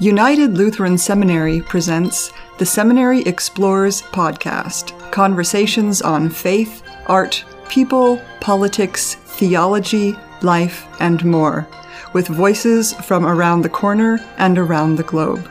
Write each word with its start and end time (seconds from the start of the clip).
United 0.00 0.56
Lutheran 0.56 0.96
Seminary 0.96 1.60
presents 1.60 2.32
the 2.56 2.64
Seminary 2.64 3.20
Explores 3.24 4.00
podcast 4.00 4.98
conversations 5.10 6.00
on 6.00 6.30
faith, 6.30 6.82
art, 7.06 7.44
people, 7.68 8.18
politics, 8.40 9.16
theology, 9.16 10.16
life, 10.40 10.86
and 11.00 11.22
more, 11.22 11.68
with 12.14 12.28
voices 12.28 12.94
from 12.94 13.26
around 13.26 13.60
the 13.60 13.68
corner 13.68 14.18
and 14.38 14.56
around 14.56 14.96
the 14.96 15.02
globe. 15.02 15.46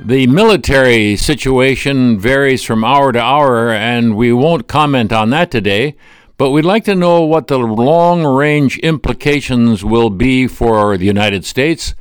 The 0.00 0.26
military 0.26 1.14
situation 1.16 2.18
varies 2.18 2.62
from 2.62 2.84
hour 2.84 3.12
to 3.12 3.20
hour, 3.20 3.72
and 3.72 4.16
we 4.16 4.32
won't 4.32 4.68
comment 4.68 5.12
on 5.12 5.28
that 5.30 5.50
today. 5.50 5.96
But 6.38 6.52
we'd 6.52 6.64
like 6.64 6.84
to 6.84 6.94
know 6.94 7.24
what 7.24 7.48
the 7.48 7.58
long 7.58 8.24
range 8.24 8.78
implications 8.78 9.84
will 9.84 10.08
be 10.08 10.46
for 10.46 10.96
the 10.96 11.04
United 11.04 11.44
States, 11.44 11.94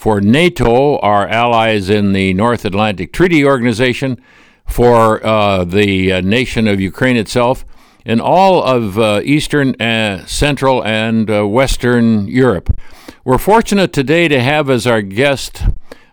for 0.00 0.18
NATO, 0.18 0.96
our 1.00 1.28
allies 1.28 1.90
in 1.90 2.14
the 2.14 2.32
North 2.32 2.64
Atlantic 2.64 3.12
Treaty 3.12 3.44
Organization, 3.44 4.18
for 4.66 5.22
uh, 5.22 5.62
the 5.64 6.10
uh, 6.10 6.20
nation 6.22 6.66
of 6.66 6.80
Ukraine 6.80 7.18
itself, 7.18 7.66
and 8.06 8.18
all 8.18 8.62
of 8.62 8.98
uh, 8.98 9.20
Eastern, 9.22 9.78
uh, 9.78 10.24
Central, 10.24 10.82
and 10.84 11.30
uh, 11.30 11.46
Western 11.46 12.26
Europe. 12.28 12.80
We're 13.26 13.36
fortunate 13.36 13.92
today 13.92 14.26
to 14.28 14.40
have 14.40 14.70
as 14.70 14.86
our 14.86 15.02
guest 15.02 15.64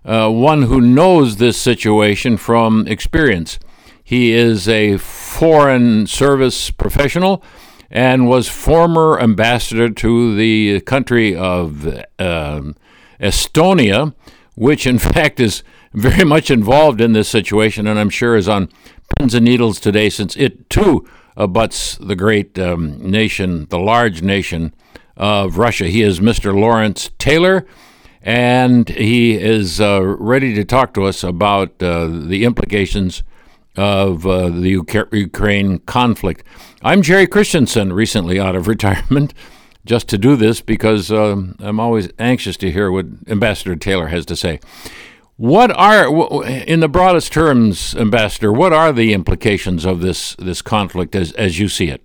uh, 0.03 0.29
one 0.31 0.63
who 0.63 0.81
knows 0.81 1.37
this 1.37 1.55
situation 1.55 2.35
from 2.35 2.85
experience. 2.87 3.57
He 4.03 4.33
is 4.33 4.67
a 4.67 4.97
foreign 4.97 6.07
service 6.07 6.71
professional 6.71 7.41
and 7.89 8.27
was 8.27 8.49
former 8.49 9.17
ambassador 9.17 9.89
to 9.89 10.35
the 10.35 10.81
country 10.81 11.33
of 11.37 11.87
um, 12.19 12.75
Estonia, 13.19 14.13
which 14.55 14.85
in 14.87 14.99
fact 15.13 15.39
is 15.39 15.63
very 15.93 16.23
much 16.23 16.51
involved 16.51 17.01
in 17.01 17.13
this 17.13 17.29
situation, 17.29 17.87
and 17.87 17.99
I'm 17.99 18.09
sure 18.09 18.35
is 18.35 18.47
on 18.47 18.69
pins 19.17 19.33
and 19.33 19.45
needles 19.45 19.79
today, 19.79 20.09
since 20.09 20.35
it 20.35 20.69
too 20.69 21.07
abuts 21.35 21.95
the 21.97 22.15
great 22.15 22.57
um, 22.59 22.99
nation, 22.99 23.67
the 23.69 23.79
large 23.79 24.21
nation 24.21 24.73
of 25.15 25.57
Russia. 25.57 25.85
He 25.85 26.01
is 26.01 26.19
Mr. 26.19 26.53
Lawrence 26.53 27.11
Taylor, 27.17 27.65
and 28.21 28.89
he 28.89 29.35
is 29.35 29.79
uh, 29.79 30.03
ready 30.03 30.53
to 30.55 30.65
talk 30.65 30.93
to 30.95 31.05
us 31.05 31.23
about 31.23 31.81
uh, 31.81 32.07
the 32.07 32.43
implications 32.43 33.23
of 33.75 34.25
uh, 34.25 34.49
the 34.49 34.83
Ukraine 35.11 35.79
conflict. 35.79 36.43
I'm 36.81 37.03
Jerry 37.03 37.27
Christianson, 37.27 37.93
recently 37.93 38.39
out 38.39 38.55
of 38.55 38.67
retirement 38.67 39.33
just 39.87 40.07
to 40.09 40.17
do 40.17 40.35
this 40.35 40.61
because 40.61 41.11
um, 41.11 41.55
I'm 41.59 41.79
always 41.79 42.09
anxious 42.19 42.57
to 42.57 42.71
hear 42.71 42.91
what 42.91 43.05
Ambassador 43.27 43.75
Taylor 43.75 44.07
has 44.07 44.25
to 44.27 44.35
say. 44.35 44.59
What 45.37 45.71
are, 45.71 46.43
in 46.45 46.79
the 46.79 46.89
broadest 46.89 47.31
terms, 47.31 47.95
Ambassador, 47.95 48.51
what 48.51 48.73
are 48.73 48.91
the 48.91 49.13
implications 49.13 49.85
of 49.85 50.01
this, 50.01 50.35
this 50.35 50.61
conflict 50.61 51.15
as, 51.15 51.31
as 51.33 51.59
you 51.59 51.69
see 51.69 51.89
it? 51.89 52.01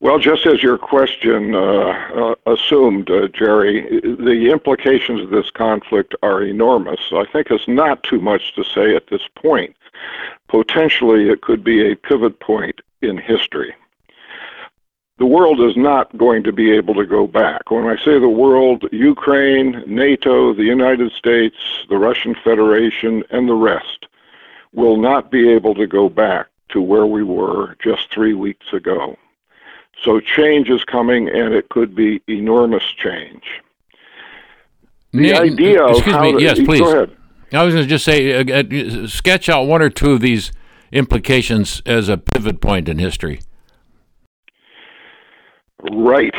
Well, 0.00 0.18
just 0.18 0.44
as 0.44 0.62
your 0.62 0.76
question 0.76 1.54
uh, 1.54 1.58
uh, 1.58 2.34
assumed, 2.46 3.10
uh, 3.10 3.28
Jerry, 3.28 4.00
the 4.02 4.50
implications 4.52 5.22
of 5.22 5.30
this 5.30 5.50
conflict 5.50 6.14
are 6.22 6.42
enormous. 6.42 7.00
I 7.12 7.24
think 7.32 7.50
it's 7.50 7.66
not 7.66 8.02
too 8.02 8.20
much 8.20 8.54
to 8.54 8.62
say 8.62 8.94
at 8.94 9.06
this 9.08 9.22
point. 9.34 9.74
Potentially, 10.48 11.30
it 11.30 11.40
could 11.40 11.64
be 11.64 11.90
a 11.90 11.96
pivot 11.96 12.38
point 12.38 12.80
in 13.00 13.16
history 13.16 13.74
the 15.18 15.26
world 15.26 15.60
is 15.60 15.76
not 15.76 16.16
going 16.18 16.42
to 16.42 16.52
be 16.52 16.70
able 16.72 16.94
to 16.94 17.06
go 17.06 17.26
back. 17.26 17.70
When 17.70 17.86
I 17.86 17.96
say 17.96 18.18
the 18.18 18.28
world, 18.28 18.84
Ukraine, 18.92 19.82
NATO, 19.86 20.52
the 20.52 20.64
United 20.64 21.12
States, 21.12 21.56
the 21.88 21.96
Russian 21.96 22.34
Federation, 22.44 23.24
and 23.30 23.48
the 23.48 23.54
rest 23.54 24.06
will 24.72 24.98
not 24.98 25.30
be 25.30 25.48
able 25.50 25.74
to 25.74 25.86
go 25.86 26.08
back 26.10 26.48
to 26.68 26.82
where 26.82 27.06
we 27.06 27.22
were 27.22 27.76
just 27.82 28.12
three 28.12 28.34
weeks 28.34 28.72
ago. 28.72 29.16
So 30.02 30.20
change 30.20 30.68
is 30.68 30.84
coming, 30.84 31.28
and 31.28 31.54
it 31.54 31.70
could 31.70 31.94
be 31.94 32.20
enormous 32.28 32.84
change. 33.02 33.44
The 35.12 35.32
idea 35.32 35.86
excuse 35.86 36.16
me, 36.16 36.32
to, 36.32 36.42
yes, 36.42 36.58
please. 36.58 36.80
Go 36.80 36.92
ahead. 36.92 37.16
I 37.52 37.62
was 37.62 37.72
going 37.72 37.86
to 37.86 37.88
just 37.88 38.04
say, 38.04 38.34
uh, 38.34 38.44
uh, 38.44 39.06
sketch 39.06 39.48
out 39.48 39.62
one 39.62 39.80
or 39.80 39.88
two 39.88 40.12
of 40.12 40.20
these 40.20 40.52
implications 40.92 41.80
as 41.86 42.10
a 42.10 42.18
pivot 42.18 42.60
point 42.60 42.88
in 42.88 42.98
history. 42.98 43.40
Right. 45.82 46.34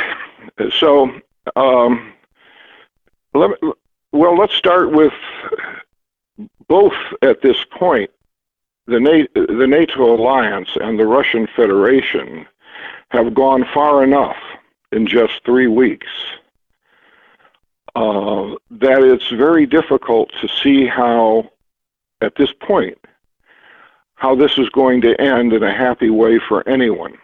So, 0.80 1.12
um, 1.56 2.14
let 3.34 3.50
me, 3.50 3.72
well, 4.12 4.36
let's 4.36 4.56
start 4.56 4.92
with 4.92 5.14
both 6.68 6.94
at 7.22 7.42
this 7.42 7.58
point. 7.72 8.10
The, 8.88 9.00
Na- 9.00 9.44
the 9.46 9.68
NATO 9.68 10.16
alliance 10.16 10.70
and 10.80 10.98
the 10.98 11.06
Russian 11.06 11.48
Federation 11.56 12.46
have 13.10 13.34
gone 13.34 13.66
far 13.74 14.04
enough 14.04 14.38
in 14.92 15.06
just 15.06 15.44
three 15.46 15.68
weeks 15.68 16.08
uh, 17.96 18.56
that 18.72 19.04
it's 19.04 19.30
very 19.30 19.66
difficult 19.66 20.32
to 20.42 20.48
see 20.48 20.86
how, 20.86 21.50
at 22.22 22.36
this 22.36 22.54
point, 22.54 22.98
how 24.16 24.36
this 24.36 24.58
is 24.58 24.70
going 24.70 25.02
to 25.02 25.20
end 25.20 25.52
in 25.54 25.64
a 25.64 25.74
happy 25.74 26.10
way 26.10 26.40
for 26.40 26.68
anyone 26.68 27.18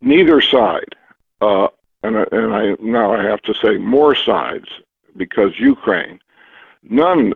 neither 0.00 0.40
side, 0.40 0.94
uh, 1.40 1.68
and, 2.02 2.16
and 2.16 2.54
I 2.54 2.76
now 2.80 3.14
I 3.14 3.22
have 3.22 3.42
to 3.42 3.54
say 3.54 3.78
more 3.78 4.14
sides 4.14 4.68
because 5.16 5.58
Ukraine, 5.58 6.20
none 6.82 7.32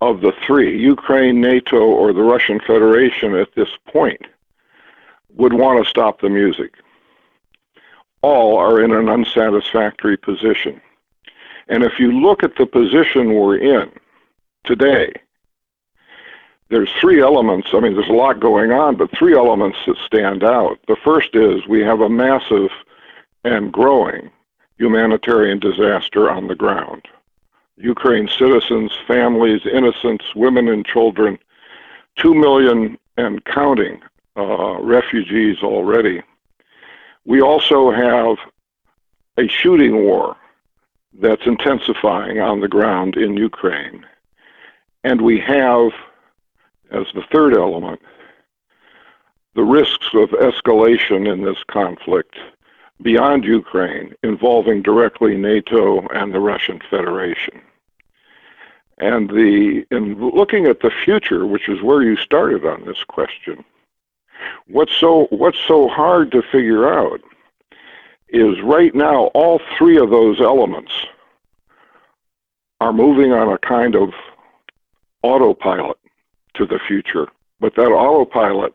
of 0.00 0.20
the 0.20 0.32
three, 0.46 0.78
Ukraine, 0.78 1.40
NATO, 1.40 1.78
or 1.78 2.12
the 2.12 2.22
Russian 2.22 2.60
Federation 2.60 3.34
at 3.34 3.54
this 3.54 3.70
point, 3.86 4.22
would 5.34 5.52
want 5.52 5.82
to 5.82 5.88
stop 5.88 6.20
the 6.20 6.28
music. 6.28 6.74
All 8.20 8.56
are 8.56 8.82
in 8.82 8.92
an 8.92 9.08
unsatisfactory 9.08 10.16
position. 10.16 10.80
And 11.68 11.82
if 11.82 11.98
you 11.98 12.12
look 12.12 12.42
at 12.42 12.56
the 12.56 12.66
position 12.66 13.34
we're 13.34 13.56
in 13.56 13.90
today, 14.64 15.12
there's 16.72 16.90
three 16.98 17.20
elements. 17.20 17.68
I 17.74 17.80
mean, 17.80 17.94
there's 17.94 18.08
a 18.08 18.14
lot 18.14 18.40
going 18.40 18.72
on, 18.72 18.96
but 18.96 19.10
three 19.10 19.36
elements 19.36 19.76
that 19.86 19.96
stand 20.06 20.42
out. 20.42 20.78
The 20.88 20.96
first 21.04 21.34
is 21.34 21.66
we 21.68 21.80
have 21.82 22.00
a 22.00 22.08
massive 22.08 22.70
and 23.44 23.70
growing 23.70 24.30
humanitarian 24.78 25.60
disaster 25.60 26.30
on 26.30 26.48
the 26.48 26.54
ground. 26.54 27.02
Ukraine 27.76 28.26
citizens, 28.26 28.90
families, 29.06 29.60
innocents, 29.70 30.24
women 30.34 30.68
and 30.68 30.86
children, 30.86 31.38
two 32.16 32.34
million 32.34 32.98
and 33.18 33.44
counting 33.44 34.00
uh, 34.38 34.80
refugees 34.80 35.58
already. 35.62 36.22
We 37.26 37.42
also 37.42 37.90
have 37.90 38.38
a 39.36 39.46
shooting 39.46 40.04
war 40.04 40.36
that's 41.20 41.44
intensifying 41.44 42.40
on 42.40 42.60
the 42.60 42.68
ground 42.68 43.16
in 43.16 43.36
Ukraine. 43.36 44.06
And 45.04 45.20
we 45.20 45.38
have 45.40 45.92
as 46.92 47.06
the 47.14 47.24
third 47.32 47.56
element, 47.56 48.00
the 49.54 49.62
risks 49.62 50.08
of 50.14 50.30
escalation 50.30 51.30
in 51.30 51.42
this 51.42 51.62
conflict 51.68 52.36
beyond 53.02 53.44
Ukraine 53.44 54.14
involving 54.22 54.82
directly 54.82 55.36
NATO 55.36 56.06
and 56.08 56.32
the 56.32 56.40
Russian 56.40 56.80
Federation. 56.88 57.60
And 58.98 59.28
the 59.28 59.84
in 59.90 60.20
looking 60.20 60.66
at 60.66 60.80
the 60.80 60.90
future, 61.04 61.46
which 61.46 61.68
is 61.68 61.82
where 61.82 62.02
you 62.02 62.16
started 62.16 62.64
on 62.64 62.84
this 62.86 63.02
question, 63.04 63.64
what's 64.68 64.94
so 64.94 65.26
what's 65.30 65.58
so 65.66 65.88
hard 65.88 66.30
to 66.32 66.42
figure 66.42 66.88
out 66.88 67.20
is 68.28 68.60
right 68.62 68.94
now 68.94 69.24
all 69.34 69.60
three 69.76 69.98
of 69.98 70.10
those 70.10 70.40
elements 70.40 70.92
are 72.80 72.92
moving 72.92 73.32
on 73.32 73.52
a 73.52 73.58
kind 73.58 73.94
of 73.94 74.10
autopilot 75.22 75.98
to 76.54 76.66
the 76.66 76.78
future. 76.78 77.28
But 77.60 77.74
that 77.76 77.90
autopilot 77.90 78.74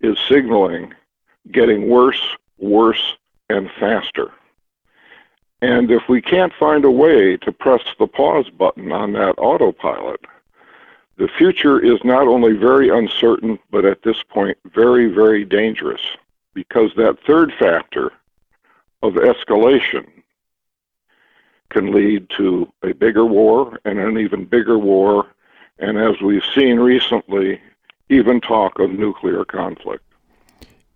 is 0.00 0.18
signaling 0.28 0.94
getting 1.52 1.88
worse, 1.88 2.20
worse, 2.58 3.16
and 3.48 3.70
faster. 3.78 4.32
And 5.62 5.90
if 5.90 6.08
we 6.08 6.20
can't 6.20 6.52
find 6.58 6.84
a 6.84 6.90
way 6.90 7.36
to 7.38 7.52
press 7.52 7.82
the 7.98 8.06
pause 8.06 8.50
button 8.50 8.92
on 8.92 9.12
that 9.12 9.34
autopilot, 9.38 10.20
the 11.16 11.28
future 11.28 11.80
is 11.80 11.98
not 12.04 12.28
only 12.28 12.52
very 12.52 12.90
uncertain, 12.90 13.58
but 13.70 13.84
at 13.84 14.02
this 14.02 14.22
point, 14.22 14.58
very, 14.74 15.06
very 15.08 15.44
dangerous. 15.44 16.02
Because 16.52 16.90
that 16.96 17.18
third 17.26 17.52
factor 17.58 18.12
of 19.02 19.14
escalation 19.14 20.06
can 21.70 21.92
lead 21.92 22.28
to 22.36 22.70
a 22.82 22.92
bigger 22.92 23.24
war 23.24 23.78
and 23.84 23.98
an 23.98 24.18
even 24.18 24.44
bigger 24.44 24.78
war 24.78 25.26
and 25.78 25.98
as 25.98 26.20
we've 26.20 26.44
seen 26.54 26.78
recently, 26.78 27.60
even 28.08 28.40
talk 28.40 28.78
of 28.78 28.90
nuclear 28.90 29.44
conflict. 29.44 30.02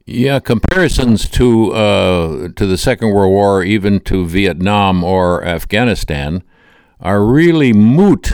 Yeah, 0.07 0.41
comparisons 0.41 1.29
to 1.31 1.73
uh, 1.73 2.49
to 2.57 2.67
the 2.67 2.79
Second 2.79 3.11
World 3.11 3.31
War, 3.31 3.63
even 3.63 4.01
to 4.01 4.27
Vietnam 4.27 5.05
or 5.05 5.45
Afghanistan, 5.45 6.43
are 6.99 7.25
really 7.25 7.73
moot, 7.73 8.33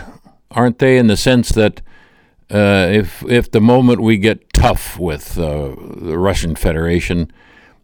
aren't 0.50 0.78
they? 0.78 0.96
In 0.96 1.06
the 1.06 1.16
sense 1.16 1.50
that 1.50 1.82
uh, 2.50 2.88
if 2.90 3.22
if 3.28 3.50
the 3.50 3.60
moment 3.60 4.00
we 4.00 4.16
get 4.16 4.52
tough 4.54 4.98
with 4.98 5.38
uh, 5.38 5.74
the 5.96 6.18
Russian 6.18 6.54
Federation, 6.54 7.30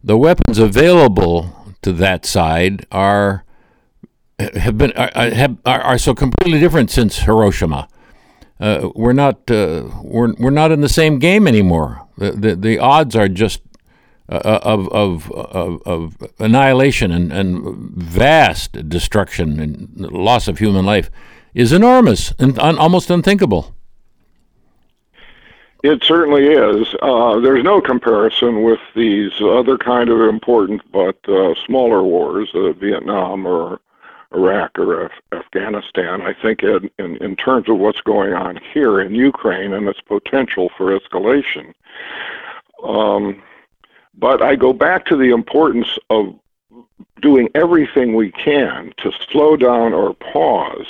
the 0.02 0.16
weapons 0.16 0.58
available 0.58 1.74
to 1.82 1.92
that 1.92 2.24
side 2.24 2.86
are 2.92 3.44
have 4.38 4.78
been 4.78 4.92
are, 4.92 5.10
have, 5.14 5.58
are, 5.66 5.80
are 5.80 5.98
so 5.98 6.14
completely 6.14 6.60
different 6.60 6.90
since 6.90 7.18
Hiroshima. 7.18 7.88
Uh, 8.62 8.92
we're 8.94 9.12
not 9.12 9.50
uh, 9.50 9.90
we're 10.04 10.32
we're 10.34 10.50
not 10.50 10.70
in 10.70 10.82
the 10.82 10.88
same 10.88 11.18
game 11.18 11.48
anymore. 11.48 12.06
The 12.16 12.30
the, 12.30 12.54
the 12.54 12.78
odds 12.78 13.16
are 13.16 13.28
just 13.28 13.60
uh, 14.28 14.36
uh 14.36 14.60
of, 14.62 14.88
of 14.92 15.32
of 15.32 15.82
of 15.84 16.16
annihilation 16.38 17.10
and, 17.10 17.32
and 17.32 17.90
vast 17.96 18.88
destruction 18.88 19.58
and 19.58 20.12
loss 20.12 20.46
of 20.46 20.58
human 20.58 20.86
life 20.86 21.10
is 21.54 21.72
enormous 21.72 22.32
and 22.38 22.56
un, 22.60 22.78
almost 22.78 23.10
unthinkable. 23.10 23.74
It 25.82 26.04
certainly 26.04 26.46
is. 26.46 26.94
Uh, 27.02 27.40
there's 27.40 27.64
no 27.64 27.80
comparison 27.80 28.62
with 28.62 28.78
these 28.94 29.32
other 29.40 29.76
kind 29.76 30.08
of 30.08 30.20
important 30.20 30.82
but 30.92 31.16
uh, 31.28 31.54
smaller 31.66 32.04
wars, 32.04 32.48
uh, 32.54 32.70
Vietnam 32.74 33.44
or 33.44 33.80
Iraq 34.34 34.78
or 34.78 35.06
Af- 35.06 35.12
Afghanistan. 35.32 36.22
I 36.22 36.34
think 36.34 36.62
in, 36.62 36.90
in, 36.98 37.16
in 37.22 37.36
terms 37.36 37.68
of 37.68 37.78
what's 37.78 38.00
going 38.00 38.32
on 38.32 38.58
here 38.72 39.00
in 39.00 39.14
Ukraine 39.14 39.72
and 39.72 39.88
its 39.88 40.00
potential 40.00 40.70
for 40.76 40.98
escalation. 40.98 41.72
Um, 42.82 43.42
but 44.14 44.42
I 44.42 44.56
go 44.56 44.72
back 44.72 45.06
to 45.06 45.16
the 45.16 45.30
importance 45.30 45.98
of 46.10 46.38
doing 47.20 47.48
everything 47.54 48.14
we 48.14 48.32
can 48.32 48.92
to 48.98 49.12
slow 49.30 49.56
down 49.56 49.92
or 49.92 50.14
pause 50.14 50.86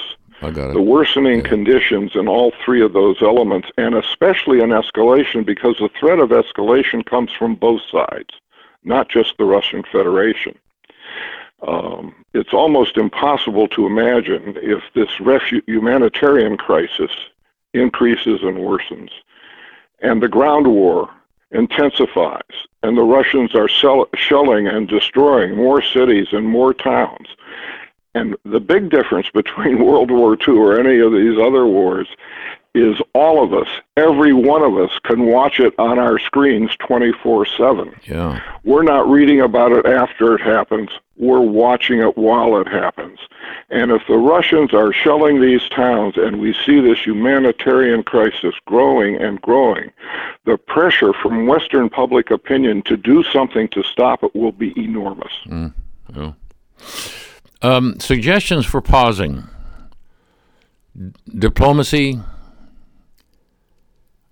the 0.73 0.83
worsening 0.83 1.39
yeah. 1.39 1.49
conditions 1.49 2.13
in 2.17 2.27
all 2.27 2.53
three 2.65 2.83
of 2.83 2.93
those 2.93 3.23
elements, 3.23 3.69
and 3.79 3.95
especially 3.95 4.61
an 4.61 4.71
escalation, 4.71 5.47
because 5.47 5.77
the 5.79 5.91
threat 6.01 6.19
of 6.19 6.31
escalation 6.31 7.05
comes 7.05 7.31
from 7.33 7.55
both 7.55 7.81
sides, 7.91 8.31
not 8.83 9.09
just 9.09 9.39
the 9.39 9.45
Russian 9.45 9.85
Federation. 9.93 10.59
Um, 11.67 12.15
it's 12.35 12.53
almost 12.53 12.97
impossible 12.97 13.69
to 13.69 13.87
imagine 13.87 14.57
if 14.61 14.83
this 14.95 15.11
refu- 15.21 15.63
humanitarian 15.67 16.57
crisis 16.57 17.11
increases 17.73 18.43
and 18.43 18.57
worsens, 18.59 19.11
and 20.01 20.23
the 20.23 20.29
ground 20.29 20.67
war 20.67 21.09
intensifies, 21.53 22.67
and 22.83 22.97
the 22.97 23.03
Russians 23.03 23.55
are 23.55 23.69
sell- 23.69 24.09
shelling 24.15 24.67
and 24.67 24.89
destroying 24.89 25.57
more 25.57 25.83
cities 25.83 26.29
and 26.33 26.47
more 26.47 26.75
towns, 26.75 27.29
and 28.15 28.37
the 28.45 28.61
big 28.61 28.91
difference 28.91 29.29
between 29.31 29.85
World 29.85 30.11
War 30.11 30.37
II 30.37 30.55
or 30.55 30.79
any 30.79 30.99
of 31.01 31.13
these 31.13 31.39
other 31.39 31.67
wars 31.67 32.09
is 32.75 32.97
all 33.15 33.45
of 33.45 33.53
us, 33.53 33.69
every 33.99 34.33
one 34.33 34.63
of 34.63 34.79
us, 34.79 34.99
can 35.05 35.27
watch 35.27 35.61
it 35.61 35.75
on 35.79 35.99
our 35.99 36.19
screens 36.19 36.71
24 36.77 37.45
7. 37.47 37.95
Yeah. 38.05 38.41
We're 38.65 38.83
not 38.83 39.09
reading 39.09 39.43
about 39.43 39.73
it 39.73 39.85
after 39.85 40.35
it 40.35 40.41
happens, 40.41 40.89
we're 41.17 41.41
watching 41.41 42.01
it 42.01 42.17
while 42.17 42.59
it 42.59 42.67
happens. 42.67 43.19
And 43.69 43.91
if 43.91 44.03
the 44.09 44.17
Russians 44.17 44.73
are 44.73 44.93
shelling 44.93 45.41
these 45.41 45.69
towns 45.69 46.17
and 46.17 46.41
we 46.41 46.55
see 46.55 46.81
this 46.81 47.05
humanitarian 47.05 48.03
crisis 48.03 48.55
growing 48.67 49.17
and 49.17 49.41
growing, 49.43 49.91
the 50.45 50.57
pressure 50.57 51.13
from 51.13 51.47
Western 51.47 51.91
public 51.91 52.31
opinion 52.31 52.83
to 52.83 52.97
do 52.97 53.23
something 53.25 53.69
to 53.69 53.83
stop 53.83 54.25
it 54.25 54.35
will 54.35 54.53
be 54.53 54.73
enormous. 54.83 55.33
Mm. 55.47 55.75
Yeah. 56.15 56.33
Um, 57.63 58.01
suggestions 58.01 58.67
for 58.67 58.81
pausing 58.81 59.45
diplomacy, 61.39 62.21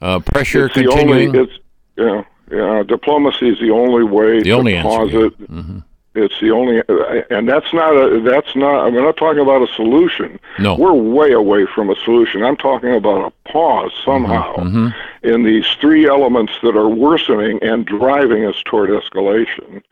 uh, 0.01 0.19
pressure 0.21 0.67
it's 0.67 0.75
continuing. 0.75 1.29
Only, 1.29 1.41
it's 1.41 1.53
yeah, 1.97 2.25
yeah. 2.51 2.83
Diplomacy 2.83 3.51
is 3.51 3.61
the 3.61 3.71
only 3.71 4.03
way 4.03 4.39
the 4.39 4.45
to 4.45 4.51
only 4.51 4.81
pause 4.81 5.09
answer, 5.15 5.27
it. 5.27 5.51
Mm-hmm. 5.51 5.79
It's 6.17 6.41
the 6.41 6.51
only, 6.51 6.83
and 7.31 7.49
that's 7.49 7.73
not 7.73 7.95
a. 7.95 8.21
That's 8.21 8.57
not. 8.57 8.85
I'm 8.87 8.95
not 8.95 9.17
talking 9.17 9.43
about 9.43 9.63
a 9.63 9.73
solution. 9.75 10.41
No, 10.59 10.75
we're 10.75 10.93
way 10.93 11.31
away 11.31 11.67
from 11.67 11.89
a 11.89 11.95
solution. 12.05 12.43
I'm 12.43 12.57
talking 12.57 12.95
about 12.97 13.33
a 13.33 13.49
pause 13.53 13.93
somehow 14.05 14.57
mm-hmm. 14.57 14.89
in 15.23 15.45
these 15.45 15.67
three 15.81 16.09
elements 16.09 16.55
that 16.65 16.77
are 16.77 16.89
worsening 16.89 17.61
and 17.63 17.87
driving 17.87 18.45
us 18.45 18.61
toward 18.65 18.91
escalation. 18.91 19.83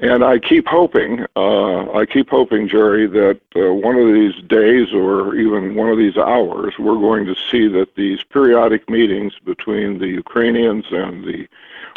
And 0.00 0.22
I 0.24 0.38
keep 0.38 0.68
hoping, 0.68 1.26
uh, 1.34 1.90
I 1.92 2.06
keep 2.06 2.30
hoping, 2.30 2.68
Jerry, 2.68 3.08
that 3.08 3.40
uh, 3.56 3.74
one 3.74 3.96
of 3.96 4.12
these 4.14 4.34
days 4.48 4.92
or 4.92 5.34
even 5.34 5.74
one 5.74 5.88
of 5.90 5.98
these 5.98 6.16
hours, 6.16 6.74
we're 6.78 7.00
going 7.00 7.26
to 7.26 7.34
see 7.50 7.66
that 7.68 7.96
these 7.96 8.22
periodic 8.22 8.88
meetings 8.88 9.34
between 9.44 9.98
the 9.98 10.06
Ukrainians 10.06 10.84
and 10.92 11.24
the 11.24 11.48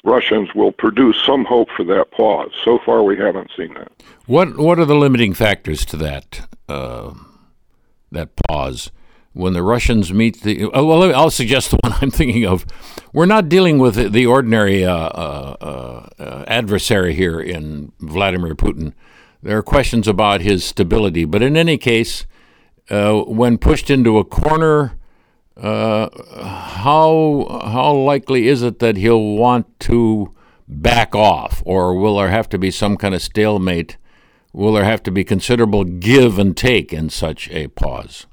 Russians 0.03 0.55
will 0.55 0.71
produce 0.71 1.21
some 1.23 1.45
hope 1.45 1.69
for 1.77 1.83
that 1.83 2.09
pause. 2.09 2.51
So 2.65 2.79
far, 2.79 3.03
we 3.03 3.17
haven't 3.17 3.51
seen 3.55 3.75
that. 3.75 3.91
What 4.25 4.57
What 4.57 4.79
are 4.79 4.85
the 4.85 4.95
limiting 4.95 5.35
factors 5.35 5.85
to 5.85 5.97
that 5.97 6.47
uh, 6.67 7.13
that 8.11 8.29
pause? 8.47 8.91
When 9.33 9.53
the 9.53 9.63
Russians 9.63 10.13
meet 10.13 10.41
the 10.41 10.65
oh, 10.73 10.85
well, 10.85 11.15
I'll 11.15 11.29
suggest 11.29 11.71
the 11.71 11.77
one 11.83 11.93
I'm 12.01 12.11
thinking 12.11 12.45
of. 12.45 12.65
We're 13.13 13.25
not 13.25 13.49
dealing 13.49 13.77
with 13.79 14.11
the 14.11 14.25
ordinary 14.25 14.85
uh, 14.85 14.95
uh, 14.95 16.07
uh, 16.19 16.43
adversary 16.47 17.13
here 17.13 17.39
in 17.39 17.91
Vladimir 17.99 18.55
Putin. 18.55 18.93
There 19.43 19.57
are 19.57 19.63
questions 19.63 20.07
about 20.07 20.41
his 20.41 20.63
stability, 20.63 21.25
but 21.25 21.41
in 21.41 21.57
any 21.57 21.77
case, 21.77 22.25
uh, 22.89 23.21
when 23.21 23.57
pushed 23.57 23.89
into 23.89 24.17
a 24.17 24.23
corner, 24.23 24.97
uh, 25.57 26.09
how 26.43 27.61
how 27.65 27.93
likely 27.93 28.47
is 28.47 28.61
it 28.61 28.79
that 28.79 28.97
he'll 28.97 29.35
want 29.35 29.79
to 29.81 30.35
back 30.67 31.15
off, 31.15 31.61
or 31.65 31.95
will 31.95 32.17
there 32.17 32.29
have 32.29 32.49
to 32.49 32.57
be 32.57 32.71
some 32.71 32.97
kind 32.97 33.15
of 33.15 33.21
stalemate? 33.21 33.97
Will 34.53 34.73
there 34.73 34.83
have 34.83 35.01
to 35.03 35.11
be 35.11 35.23
considerable 35.23 35.85
give 35.85 36.37
and 36.37 36.55
take 36.55 36.91
in 36.91 37.09
such 37.09 37.49
a 37.51 37.67
pause? 37.69 38.27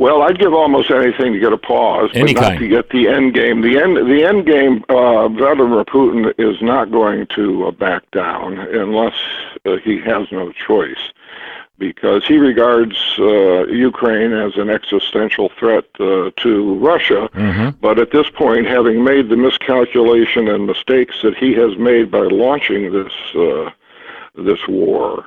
Well, 0.00 0.22
I'd 0.22 0.38
give 0.38 0.54
almost 0.54 0.90
anything 0.90 1.34
to 1.34 1.38
get 1.38 1.52
a 1.52 1.58
pause, 1.58 2.08
Any 2.14 2.32
but 2.32 2.40
not 2.40 2.48
kind. 2.52 2.60
to 2.60 2.68
get 2.68 2.88
the 2.88 3.06
end 3.06 3.34
game. 3.34 3.60
The 3.60 3.78
end, 3.78 3.96
the 3.98 4.24
end 4.24 4.46
game. 4.46 4.82
Uh, 4.88 5.28
Vladimir 5.28 5.84
Putin 5.84 6.32
is 6.38 6.56
not 6.62 6.90
going 6.90 7.26
to 7.36 7.66
uh, 7.66 7.70
back 7.70 8.10
down 8.10 8.58
unless 8.58 9.18
uh, 9.66 9.76
he 9.76 9.98
has 9.98 10.22
no 10.32 10.52
choice, 10.52 11.12
because 11.76 12.26
he 12.26 12.38
regards 12.38 12.96
uh, 13.18 13.66
Ukraine 13.66 14.32
as 14.32 14.56
an 14.56 14.70
existential 14.70 15.50
threat 15.58 15.84
uh, 16.00 16.30
to 16.44 16.74
Russia. 16.78 17.28
Mm-hmm. 17.34 17.78
But 17.82 17.98
at 17.98 18.10
this 18.10 18.30
point, 18.30 18.64
having 18.66 19.04
made 19.04 19.28
the 19.28 19.36
miscalculation 19.36 20.48
and 20.48 20.66
mistakes 20.66 21.16
that 21.22 21.36
he 21.36 21.52
has 21.62 21.76
made 21.76 22.10
by 22.10 22.24
launching 22.44 22.90
this 22.90 23.12
uh, 23.34 23.70
this 24.34 24.60
war, 24.66 25.26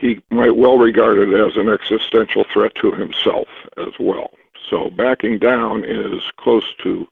he 0.00 0.20
might 0.30 0.56
well 0.56 0.78
regard 0.78 1.18
it 1.18 1.32
as 1.34 1.56
an 1.56 1.68
existential 1.68 2.44
threat 2.52 2.74
to 2.76 2.90
himself 2.92 3.48
as 3.76 3.92
well. 4.00 4.30
So 4.68 4.90
backing 4.90 5.38
down 5.38 5.84
is 5.84 6.22
close 6.38 6.64
to 6.82 7.06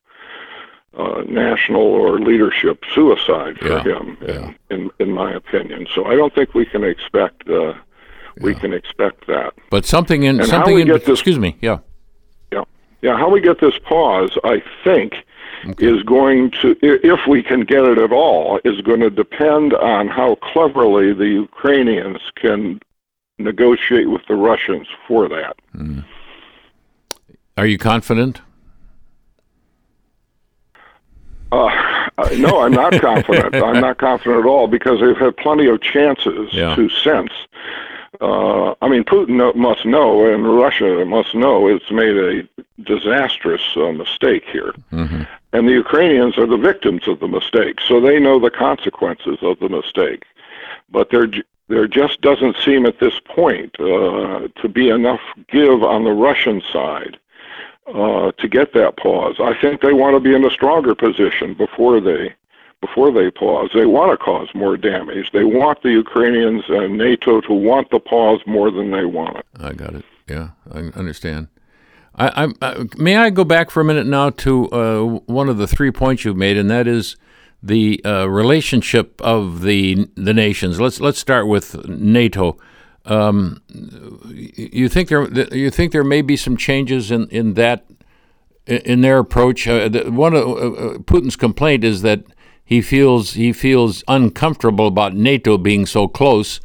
uh, 0.96 1.22
national 1.28 1.82
or 1.82 2.18
leadership 2.18 2.82
suicide 2.94 3.58
for 3.58 3.68
Yeah, 3.68 3.82
him, 3.82 4.16
yeah. 4.26 4.52
in 4.70 4.90
in 4.98 5.12
my 5.12 5.32
opinion. 5.32 5.86
So 5.94 6.06
I 6.06 6.16
don't 6.16 6.34
think 6.34 6.54
we 6.54 6.64
can 6.64 6.82
expect 6.82 7.48
uh, 7.48 7.74
we 8.40 8.52
Yeah. 8.52 8.58
can 8.60 8.72
expect 8.72 9.26
that. 9.26 9.52
But 9.70 9.84
something 9.84 10.22
in 10.22 10.40
And 10.40 10.48
something 10.48 10.78
in 10.78 10.88
this- 10.88 11.08
excuse 11.08 11.38
me, 11.38 11.56
yeah. 11.60 11.78
Yeah, 12.52 12.64
yeah. 13.02 13.16
How 13.18 13.28
we 13.28 13.40
get 13.40 13.60
this 13.60 13.78
pause, 13.78 14.36
I 14.44 14.62
think, 14.84 15.12
Okay. 15.66 15.86
is 15.86 16.02
going 16.02 16.50
to, 16.62 16.76
if 16.82 17.26
we 17.26 17.42
can 17.42 17.60
get 17.60 17.84
it 17.84 17.98
at 17.98 18.12
all, 18.12 18.60
is 18.64 18.80
going 18.82 19.00
to 19.00 19.10
depend 19.10 19.74
on 19.74 20.08
how 20.08 20.36
cleverly 20.36 21.12
the 21.12 21.26
Ukrainians 21.28 22.20
can 22.36 22.80
negotiate 23.38 24.10
with 24.10 24.22
the 24.28 24.34
Russians 24.34 24.86
for 25.06 25.28
that. 25.28 25.56
Are 27.56 27.66
you 27.66 27.78
confident? 27.78 28.40
Uh, 31.50 31.66
uh, 32.18 32.28
no, 32.36 32.60
I'm 32.60 32.72
not 32.72 33.00
confident. 33.00 33.54
I'm 33.68 33.80
not 33.80 33.98
confident 33.98 34.40
at 34.40 34.46
all 34.46 34.66
because 34.68 35.00
they've 35.00 35.16
had 35.16 35.36
plenty 35.36 35.66
of 35.66 35.80
chances 35.80 36.50
Yeah. 36.52 36.74
to 36.74 36.88
sense. 36.90 37.32
Uh, 38.20 38.74
I 38.82 38.88
mean, 38.88 39.04
Putin 39.04 39.54
must 39.54 39.84
know, 39.86 40.26
and 40.32 40.56
Russia 40.56 41.04
must 41.04 41.34
know, 41.34 41.68
it's 41.68 41.90
made 41.90 42.16
a 42.16 42.48
disastrous 42.82 43.62
uh, 43.76 43.92
mistake 43.92 44.44
here. 44.50 44.72
Mm-hmm. 44.92 45.22
And 45.52 45.66
the 45.66 45.72
Ukrainians 45.72 46.36
are 46.36 46.46
the 46.46 46.58
victims 46.58 47.08
of 47.08 47.20
the 47.20 47.28
mistake, 47.28 47.80
so 47.80 48.00
they 48.00 48.18
know 48.18 48.38
the 48.38 48.50
consequences 48.50 49.38
of 49.42 49.58
the 49.60 49.68
mistake. 49.68 50.24
But 50.90 51.10
there, 51.10 51.28
there 51.68 51.86
just 51.86 52.20
doesn't 52.20 52.56
seem 52.64 52.84
at 52.84 53.00
this 53.00 53.18
point 53.24 53.74
uh, 53.80 54.48
to 54.60 54.68
be 54.68 54.90
enough 54.90 55.20
give 55.48 55.82
on 55.82 56.04
the 56.04 56.12
Russian 56.12 56.62
side 56.70 57.18
uh, 57.94 58.32
to 58.32 58.48
get 58.48 58.74
that 58.74 58.98
pause. 58.98 59.36
I 59.38 59.58
think 59.58 59.80
they 59.80 59.94
want 59.94 60.16
to 60.16 60.20
be 60.20 60.34
in 60.34 60.44
a 60.44 60.50
stronger 60.50 60.94
position 60.94 61.54
before 61.54 62.00
they 62.00 62.34
before 62.80 63.10
they 63.10 63.30
pause. 63.30 63.70
They 63.74 63.86
want 63.86 64.12
to 64.12 64.16
cause 64.16 64.48
more 64.54 64.76
damage. 64.76 65.32
They 65.32 65.42
want 65.42 65.82
the 65.82 65.90
Ukrainians 65.90 66.62
and 66.68 66.96
NATO 66.96 67.40
to 67.40 67.52
want 67.52 67.90
the 67.90 67.98
pause 67.98 68.40
more 68.46 68.70
than 68.70 68.92
they 68.92 69.04
want 69.04 69.38
it. 69.38 69.46
I 69.58 69.72
got 69.72 69.94
it. 69.94 70.04
Yeah, 70.28 70.50
I 70.70 70.78
understand. 70.94 71.48
I, 72.18 72.44
I, 72.44 72.52
I 72.62 72.84
may 72.96 73.16
I 73.16 73.30
go 73.30 73.44
back 73.44 73.70
for 73.70 73.80
a 73.80 73.84
minute 73.84 74.06
now 74.06 74.30
to 74.30 74.70
uh, 74.70 75.04
one 75.26 75.48
of 75.48 75.56
the 75.56 75.66
three 75.66 75.90
points 75.90 76.24
you've 76.24 76.36
made, 76.36 76.56
and 76.56 76.70
that 76.70 76.86
is 76.86 77.16
the 77.62 78.04
uh, 78.04 78.28
relationship 78.28 79.20
of 79.20 79.62
the 79.62 80.08
the 80.14 80.34
nations. 80.34 80.80
Let's 80.80 81.00
let's 81.00 81.18
start 81.18 81.46
with 81.46 81.88
NATO. 81.88 82.58
Um, 83.04 83.62
you 83.70 84.88
think 84.88 85.08
there 85.08 85.28
you 85.54 85.70
think 85.70 85.92
there 85.92 86.04
may 86.04 86.22
be 86.22 86.36
some 86.36 86.56
changes 86.56 87.10
in, 87.10 87.28
in 87.28 87.54
that 87.54 87.86
in 88.66 89.00
their 89.00 89.18
approach? 89.18 89.66
Uh, 89.66 89.88
one 90.10 90.34
of 90.34 90.46
uh, 90.46 90.52
uh, 90.52 90.98
Putin's 90.98 91.36
complaint 91.36 91.84
is 91.84 92.02
that 92.02 92.24
he 92.64 92.82
feels 92.82 93.32
he 93.32 93.52
feels 93.52 94.04
uncomfortable 94.08 94.86
about 94.86 95.14
NATO 95.14 95.56
being 95.56 95.86
so 95.86 96.06
close, 96.06 96.60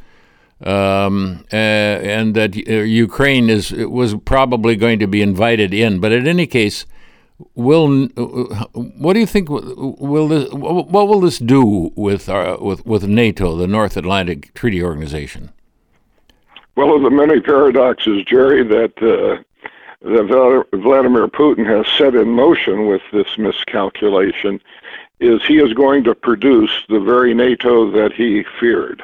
um, 0.62 1.44
uh, 1.52 1.56
and 1.56 2.34
that 2.34 2.56
uh, 2.56 2.72
Ukraine 2.72 3.50
is 3.50 3.72
was 3.72 4.14
probably 4.24 4.76
going 4.76 4.98
to 4.98 5.06
be 5.06 5.22
invited 5.22 5.74
in. 5.74 6.00
But 6.00 6.12
in 6.12 6.26
any 6.26 6.46
case, 6.46 6.86
will 7.54 8.06
what 8.08 9.14
do 9.14 9.20
you 9.20 9.26
think 9.26 9.48
will 9.48 10.28
this 10.28 10.52
what 10.52 11.08
will 11.08 11.20
this 11.20 11.38
do 11.38 11.92
with 11.96 12.28
our, 12.28 12.58
with 12.58 12.84
with 12.86 13.04
NATO, 13.06 13.56
the 13.56 13.66
North 13.66 13.96
Atlantic 13.96 14.54
Treaty 14.54 14.82
Organization? 14.82 15.50
Well, 16.76 16.94
of 16.96 17.02
the 17.02 17.10
many 17.10 17.40
paradoxes, 17.40 18.24
Jerry, 18.24 18.64
that 18.64 18.94
uh, 18.98 19.42
that 20.04 20.66
Vladimir 20.72 21.28
Putin 21.28 21.66
has 21.66 21.86
set 21.96 22.14
in 22.14 22.28
motion 22.28 22.86
with 22.86 23.02
this 23.12 23.38
miscalculation 23.38 24.60
is 25.20 25.42
he 25.44 25.58
is 25.58 25.72
going 25.72 26.04
to 26.04 26.14
produce 26.14 26.70
the 26.88 27.00
very 27.00 27.32
NATO 27.32 27.90
that 27.90 28.12
he 28.12 28.44
feared. 28.60 29.02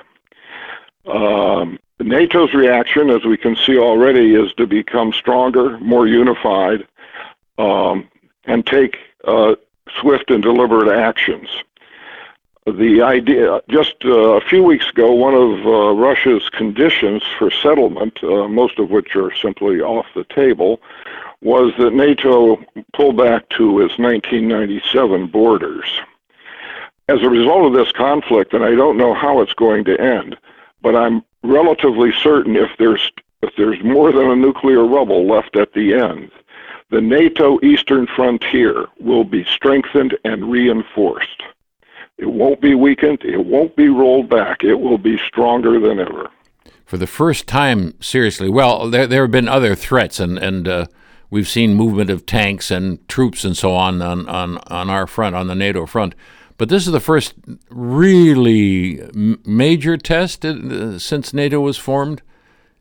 Um, 1.06 1.78
NATO's 1.98 2.54
reaction, 2.54 3.10
as 3.10 3.24
we 3.24 3.36
can 3.36 3.56
see 3.56 3.78
already, 3.78 4.34
is 4.34 4.52
to 4.54 4.66
become 4.66 5.12
stronger, 5.12 5.78
more 5.78 6.06
unified, 6.06 6.86
um, 7.58 8.08
and 8.44 8.66
take 8.66 8.98
uh, 9.24 9.54
swift 10.00 10.30
and 10.30 10.42
deliberate 10.42 10.88
actions. 10.88 11.48
The 12.66 13.02
idea, 13.02 13.60
just 13.68 13.96
uh, 14.04 14.36
a 14.36 14.40
few 14.40 14.62
weeks 14.62 14.88
ago, 14.90 15.12
one 15.12 15.34
of 15.34 15.66
uh, 15.66 15.94
Russia's 15.94 16.48
conditions 16.50 17.22
for 17.38 17.50
settlement, 17.50 18.22
uh, 18.22 18.48
most 18.48 18.78
of 18.78 18.90
which 18.90 19.16
are 19.16 19.34
simply 19.34 19.80
off 19.80 20.06
the 20.14 20.24
table, 20.24 20.80
was 21.42 21.72
that 21.78 21.94
NATO 21.94 22.62
pull 22.92 23.12
back 23.12 23.48
to 23.50 23.80
its 23.80 23.98
1997 23.98 25.26
borders. 25.28 26.00
As 27.08 27.22
a 27.22 27.30
result 27.30 27.66
of 27.66 27.72
this 27.72 27.92
conflict, 27.92 28.52
and 28.52 28.62
I 28.62 28.74
don't 28.74 28.98
know 28.98 29.14
how 29.14 29.40
it's 29.40 29.54
going 29.54 29.84
to 29.84 30.00
end, 30.00 30.36
but 30.82 30.96
I'm 30.96 31.22
relatively 31.42 32.12
certain 32.12 32.56
if 32.56 32.70
there's 32.78 33.10
if 33.42 33.54
there's 33.56 33.82
more 33.82 34.12
than 34.12 34.30
a 34.30 34.36
nuclear 34.36 34.84
rubble 34.84 35.26
left 35.26 35.56
at 35.56 35.72
the 35.72 35.94
end, 35.94 36.30
the 36.90 37.00
NATO 37.00 37.58
eastern 37.62 38.06
frontier 38.06 38.86
will 38.98 39.24
be 39.24 39.44
strengthened 39.44 40.16
and 40.24 40.50
reinforced. 40.50 41.42
It 42.18 42.26
won't 42.26 42.60
be 42.60 42.74
weakened, 42.74 43.24
it 43.24 43.46
won't 43.46 43.74
be 43.76 43.88
rolled 43.88 44.28
back, 44.28 44.62
it 44.62 44.74
will 44.74 44.98
be 44.98 45.16
stronger 45.26 45.80
than 45.80 46.00
ever. 46.00 46.30
For 46.84 46.98
the 46.98 47.06
first 47.06 47.46
time, 47.46 47.94
seriously, 48.02 48.50
well, 48.50 48.90
there, 48.90 49.06
there 49.06 49.22
have 49.22 49.30
been 49.30 49.48
other 49.48 49.74
threats, 49.74 50.20
and, 50.20 50.36
and 50.36 50.68
uh, 50.68 50.86
we've 51.30 51.48
seen 51.48 51.74
movement 51.74 52.10
of 52.10 52.26
tanks 52.26 52.70
and 52.70 53.06
troops 53.08 53.44
and 53.44 53.56
so 53.56 53.74
on, 53.74 54.02
on 54.02 54.28
on 54.28 54.58
on 54.66 54.90
our 54.90 55.06
front, 55.06 55.34
on 55.36 55.46
the 55.46 55.54
NATO 55.54 55.86
front. 55.86 56.14
But 56.60 56.68
this 56.68 56.86
is 56.86 56.92
the 56.92 57.00
first 57.00 57.32
really 57.70 59.00
major 59.46 59.96
test 59.96 60.44
uh, 60.44 60.98
since 60.98 61.32
NATO 61.32 61.58
was 61.58 61.78
formed 61.78 62.20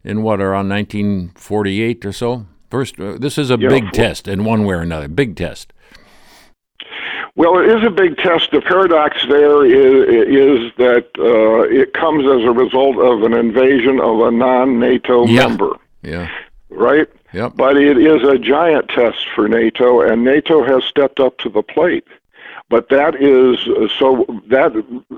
in 0.03 0.21
what 0.21 0.41
around 0.41 0.67
1948 0.67 2.05
or 2.05 2.11
so. 2.11 2.45
First, 2.69 2.99
uh, 2.99 3.17
this 3.17 3.37
is 3.37 3.49
a 3.49 3.57
yeah, 3.57 3.69
big 3.69 3.85
for, 3.85 3.91
test 3.93 4.27
in 4.27 4.43
one 4.43 4.65
way 4.65 4.75
or 4.75 4.81
another. 4.81 5.07
Big 5.07 5.37
test. 5.37 5.71
Well, 7.37 7.57
it 7.57 7.69
is 7.69 7.87
a 7.87 7.89
big 7.89 8.17
test. 8.17 8.51
The 8.51 8.59
paradox 8.59 9.25
there 9.29 9.63
is, 9.63 10.67
is 10.67 10.73
that 10.75 11.07
uh, 11.17 11.61
it 11.73 11.93
comes 11.93 12.25
as 12.25 12.43
a 12.43 12.51
result 12.51 12.97
of 12.97 13.23
an 13.23 13.33
invasion 13.33 14.01
of 14.01 14.19
a 14.19 14.29
non-NATO 14.29 15.25
yeah. 15.27 15.47
member. 15.47 15.77
Yeah. 16.03 16.29
Right. 16.69 17.07
Yep. 17.31 17.53
But 17.55 17.77
it 17.77 17.97
is 17.97 18.27
a 18.27 18.37
giant 18.37 18.89
test 18.89 19.25
for 19.33 19.47
NATO, 19.47 20.01
and 20.01 20.25
NATO 20.25 20.65
has 20.65 20.83
stepped 20.83 21.21
up 21.21 21.37
to 21.37 21.49
the 21.49 21.63
plate. 21.63 22.05
But 22.69 22.89
that 22.89 23.15
is 23.15 23.57
so 23.97 24.25
that 24.47 24.71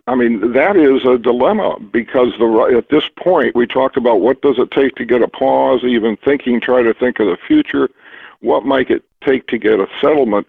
I 0.07 0.15
mean 0.15 0.53
that 0.53 0.77
is 0.77 1.05
a 1.05 1.17
dilemma 1.17 1.77
because 1.91 2.31
the 2.39 2.73
at 2.77 2.89
this 2.89 3.09
point 3.17 3.55
we 3.55 3.67
talked 3.67 3.97
about 3.97 4.21
what 4.21 4.41
does 4.41 4.57
it 4.57 4.71
take 4.71 4.95
to 4.95 5.05
get 5.05 5.21
a 5.21 5.27
pause, 5.27 5.83
even 5.83 6.15
thinking, 6.17 6.61
try 6.61 6.81
to 6.81 6.93
think 6.93 7.19
of 7.19 7.27
the 7.27 7.37
future. 7.45 7.89
What 8.39 8.65
might 8.65 8.89
it 8.89 9.03
take 9.25 9.47
to 9.47 9.57
get 9.57 9.79
a 9.81 9.87
settlement? 9.99 10.47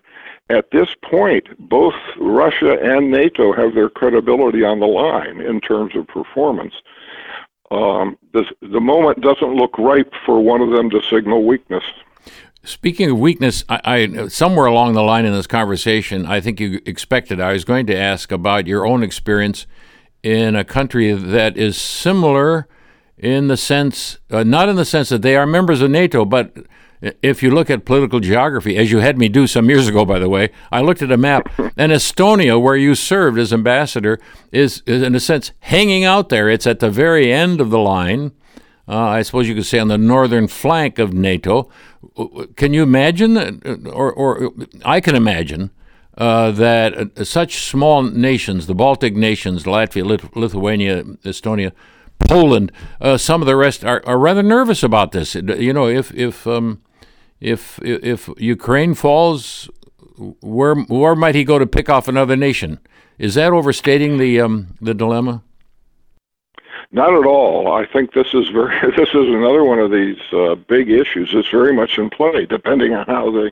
At 0.49 0.71
this 0.71 0.89
point, 1.03 1.47
both 1.69 1.95
Russia 2.19 2.79
and 2.81 3.11
NATO 3.11 3.53
have 3.53 3.75
their 3.75 3.89
credibility 3.89 4.65
on 4.65 4.81
the 4.81 4.87
line 4.87 5.41
in 5.41 5.61
terms 5.61 5.97
of 5.97 6.07
performance. 6.07 6.75
Um, 7.71 8.19
this, 8.35 8.47
the 8.61 8.81
moment 8.81 9.23
doesn't 9.23 9.55
look 9.55 9.79
ripe 9.79 10.13
for 10.27 10.41
one 10.41 10.61
of 10.61 10.71
them 10.71 10.91
to 10.91 11.01
signal 11.09 11.45
weakness. 11.45 11.85
Speaking 12.65 13.11
of 13.11 13.19
weakness, 13.19 13.65
I, 13.69 13.81
I, 13.85 14.29
somewhere 14.29 14.67
along 14.67 14.93
the 14.93 15.03
line 15.03 15.25
in 15.25 15.33
this 15.33 15.49
conversation, 15.49 16.27
I 16.27 16.41
think 16.41 16.61
you 16.61 16.81
expected 16.87 17.41
I 17.41 17.53
was 17.53 17.65
going 17.65 17.87
to 17.87 17.97
ask 17.97 18.31
about 18.31 18.69
your 18.69 18.87
own 18.87 19.03
experience 19.03 19.67
in 20.23 20.55
a 20.55 20.65
country 20.65 21.13
that 21.13 21.57
is 21.57 21.77
similar 21.77 22.69
in 23.19 23.49
the 23.49 23.57
sense, 23.57 24.19
uh, 24.31 24.45
not 24.45 24.69
in 24.69 24.77
the 24.77 24.85
sense 24.85 25.09
that 25.09 25.23
they 25.23 25.35
are 25.35 25.45
members 25.45 25.83
of 25.83 25.91
NATO, 25.91 26.25
but 26.25 26.57
if 27.21 27.43
you 27.43 27.51
look 27.51 27.69
at 27.69 27.85
political 27.85 28.21
geography, 28.21 28.77
as 28.77 28.93
you 28.93 28.99
had 28.99 29.19
me 29.19 29.29
do 29.29 29.49
some 29.49 29.69
years 29.69 29.89
ago, 29.89 30.05
by 30.05 30.21
the 30.21 30.29
way, 30.29 30.51
I 30.71 30.83
looked 30.83 31.03
at 31.03 31.11
a 31.11 31.17
map, 31.17 31.51
and 31.77 31.91
Estonia, 31.91 32.63
where 32.63 32.77
you 32.77 32.95
served 32.95 33.41
as 33.41 33.53
ambassador, 33.53 34.21
is, 34.53 34.85
is 34.87 35.03
in 35.03 35.17
a 35.17 35.21
sense 35.21 35.51
hanging 35.61 36.05
out 36.05 36.29
there. 36.29 36.49
It's 36.49 36.69
at 36.69 36.79
the 36.79 36.91
very 36.91 37.33
end 37.33 37.61
of 37.61 37.71
the 37.71 37.81
line 37.81 38.31
uh, 38.89 38.99
I 38.99 39.23
suppose 39.23 39.49
you 39.49 39.55
could 39.55 39.67
say 39.67 39.79
on 39.79 39.89
the 39.89 39.99
northern 39.99 40.49
flank 40.49 40.99
of 40.99 41.15
NATO. 41.15 41.71
Can 42.57 42.73
you 42.75 42.83
imagine, 42.83 43.37
or, 43.87 44.13
or 44.13 44.53
I 44.85 45.01
can 45.01 45.15
imagine, 45.15 45.71
uh, 46.19 46.51
that 46.51 47.27
such 47.27 47.65
small 47.65 48.03
nations, 48.03 48.67
the 48.67 48.75
Baltic 48.75 49.17
nations, 49.17 49.65
Latvia, 49.65 50.05
Lit- 50.05 50.37
Lithuania, 50.37 51.05
Estonia, 51.25 51.73
Poland, 52.19 52.71
uh, 53.01 53.17
some 53.17 53.41
of 53.41 53.47
the 53.47 53.57
rest 53.57 53.85
are, 53.85 54.03
are 54.07 54.19
rather 54.19 54.43
nervous 54.43 54.83
about 54.83 55.13
this. 55.13 55.35
You 55.35 55.73
know, 55.73 55.89
if 55.89 56.13
if 56.15 56.47
um, 56.47 56.83
if 57.41 57.79
if 57.83 58.29
Ukraine 58.37 58.95
falls, 58.95 59.71
where 60.41 60.75
where 60.75 61.15
might 61.15 61.35
he 61.35 61.45
go 61.45 61.59
to 61.59 61.67
pick 61.67 61.89
off 61.89 62.09
another 62.09 62.37
nation? 62.37 62.79
Is 63.19 63.35
that 63.35 63.53
overstating 63.53 64.19
the 64.19 64.41
um, 64.41 64.77
the 64.81 64.95
dilemma? 64.95 65.43
Not 66.95 67.15
at 67.15 67.25
all. 67.25 67.73
I 67.73 67.87
think 67.87 68.13
this 68.13 68.35
is 68.35 68.49
very. 68.51 68.79
This 68.97 69.09
is 69.09 69.29
another 69.29 69.65
one 69.65 69.79
of 69.79 69.91
these 69.91 70.21
uh, 70.33 70.55
big 70.55 70.91
issues. 70.91 71.31
It's 71.33 71.49
very 71.49 71.73
much 71.73 71.99
in 71.99 72.11
play, 72.11 72.45
depending 72.45 72.93
on 72.93 73.07
how 73.07 73.31
the 73.31 73.51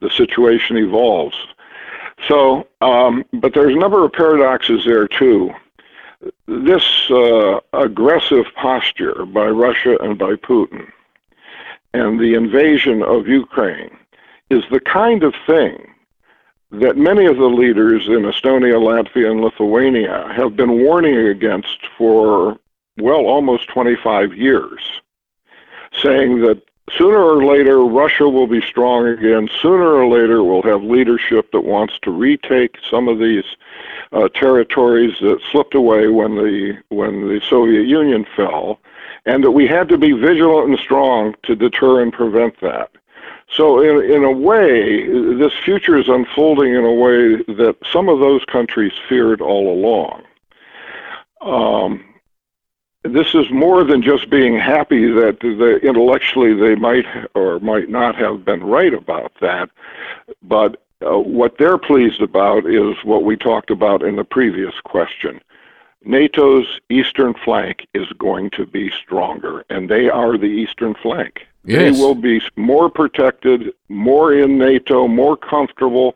the 0.00 0.10
situation 0.10 0.76
evolves. 0.76 1.36
So, 2.28 2.68
um, 2.82 3.24
but 3.32 3.54
there's 3.54 3.74
a 3.74 3.78
number 3.78 4.04
of 4.04 4.12
paradoxes 4.12 4.84
there 4.84 5.08
too. 5.08 5.50
This 6.46 7.10
uh, 7.10 7.60
aggressive 7.72 8.46
posture 8.54 9.26
by 9.26 9.46
Russia 9.46 9.96
and 10.00 10.18
by 10.18 10.34
Putin, 10.34 10.86
and 11.94 12.20
the 12.20 12.34
invasion 12.34 13.02
of 13.02 13.26
Ukraine, 13.26 13.96
is 14.50 14.62
the 14.70 14.80
kind 14.80 15.22
of 15.22 15.34
thing 15.46 15.90
that 16.70 16.96
many 16.96 17.24
of 17.26 17.36
the 17.36 17.48
leaders 17.48 18.06
in 18.08 18.22
Estonia, 18.22 18.78
Latvia, 18.78 19.30
and 19.30 19.40
Lithuania 19.40 20.32
have 20.36 20.56
been 20.56 20.82
warning 20.82 21.16
against 21.28 21.78
for 21.96 22.58
well, 22.98 23.26
almost 23.26 23.68
25 23.68 24.34
years, 24.34 25.00
saying 26.02 26.40
that 26.40 26.62
sooner 26.96 27.18
or 27.18 27.44
later 27.44 27.84
Russia 27.84 28.28
will 28.28 28.46
be 28.46 28.60
strong 28.60 29.06
again. 29.06 29.48
Sooner 29.60 29.94
or 29.94 30.06
later 30.08 30.44
we'll 30.44 30.62
have 30.62 30.82
leadership 30.82 31.50
that 31.52 31.62
wants 31.62 31.98
to 32.02 32.10
retake 32.10 32.76
some 32.88 33.08
of 33.08 33.18
these 33.18 33.44
uh, 34.12 34.28
territories 34.28 35.14
that 35.20 35.40
slipped 35.50 35.74
away 35.74 36.08
when 36.08 36.36
the 36.36 36.78
when 36.90 37.28
the 37.28 37.40
Soviet 37.48 37.86
Union 37.86 38.26
fell, 38.36 38.80
and 39.26 39.42
that 39.42 39.52
we 39.52 39.66
had 39.66 39.88
to 39.88 39.98
be 39.98 40.12
vigilant 40.12 40.68
and 40.68 40.78
strong 40.78 41.34
to 41.42 41.56
deter 41.56 42.00
and 42.00 42.12
prevent 42.12 42.60
that. 42.60 42.90
So, 43.50 43.80
in, 43.80 44.10
in 44.10 44.24
a 44.24 44.32
way, 44.32 45.06
this 45.36 45.52
future 45.64 45.96
is 45.96 46.08
unfolding 46.08 46.74
in 46.74 46.84
a 46.84 46.92
way 46.92 47.36
that 47.54 47.76
some 47.90 48.08
of 48.08 48.18
those 48.18 48.44
countries 48.46 48.92
feared 49.08 49.40
all 49.40 49.72
along. 49.72 50.22
Um, 51.40 52.13
this 53.04 53.34
is 53.34 53.50
more 53.50 53.84
than 53.84 54.02
just 54.02 54.30
being 54.30 54.58
happy 54.58 55.06
that 55.06 55.40
the, 55.40 55.78
intellectually 55.82 56.54
they 56.54 56.74
might 56.74 57.04
or 57.34 57.60
might 57.60 57.88
not 57.88 58.16
have 58.16 58.44
been 58.44 58.64
right 58.64 58.94
about 58.94 59.32
that, 59.40 59.68
but 60.42 60.82
uh, 61.04 61.18
what 61.18 61.58
they're 61.58 61.78
pleased 61.78 62.22
about 62.22 62.66
is 62.66 62.96
what 63.04 63.24
we 63.24 63.36
talked 63.36 63.70
about 63.70 64.02
in 64.02 64.16
the 64.16 64.24
previous 64.24 64.74
question. 64.84 65.40
NATO's 66.06 66.80
eastern 66.88 67.34
flank 67.34 67.86
is 67.94 68.06
going 68.18 68.50
to 68.50 68.66
be 68.66 68.90
stronger, 68.90 69.64
and 69.68 69.88
they 69.88 70.08
are 70.08 70.38
the 70.38 70.46
eastern 70.46 70.94
flank. 70.94 71.46
Yes. 71.64 71.96
They 71.96 72.02
will 72.02 72.14
be 72.14 72.42
more 72.56 72.90
protected, 72.90 73.72
more 73.88 74.32
in 74.32 74.58
NATO, 74.58 75.08
more 75.08 75.36
comfortable 75.36 76.14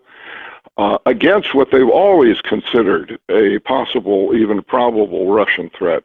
uh, 0.77 0.99
against 1.07 1.55
what 1.55 1.71
they've 1.71 1.89
always 1.89 2.41
considered 2.43 3.19
a 3.31 3.59
possible, 3.61 4.35
even 4.35 4.63
probable 4.63 5.33
Russian 5.33 5.71
threat 5.71 6.05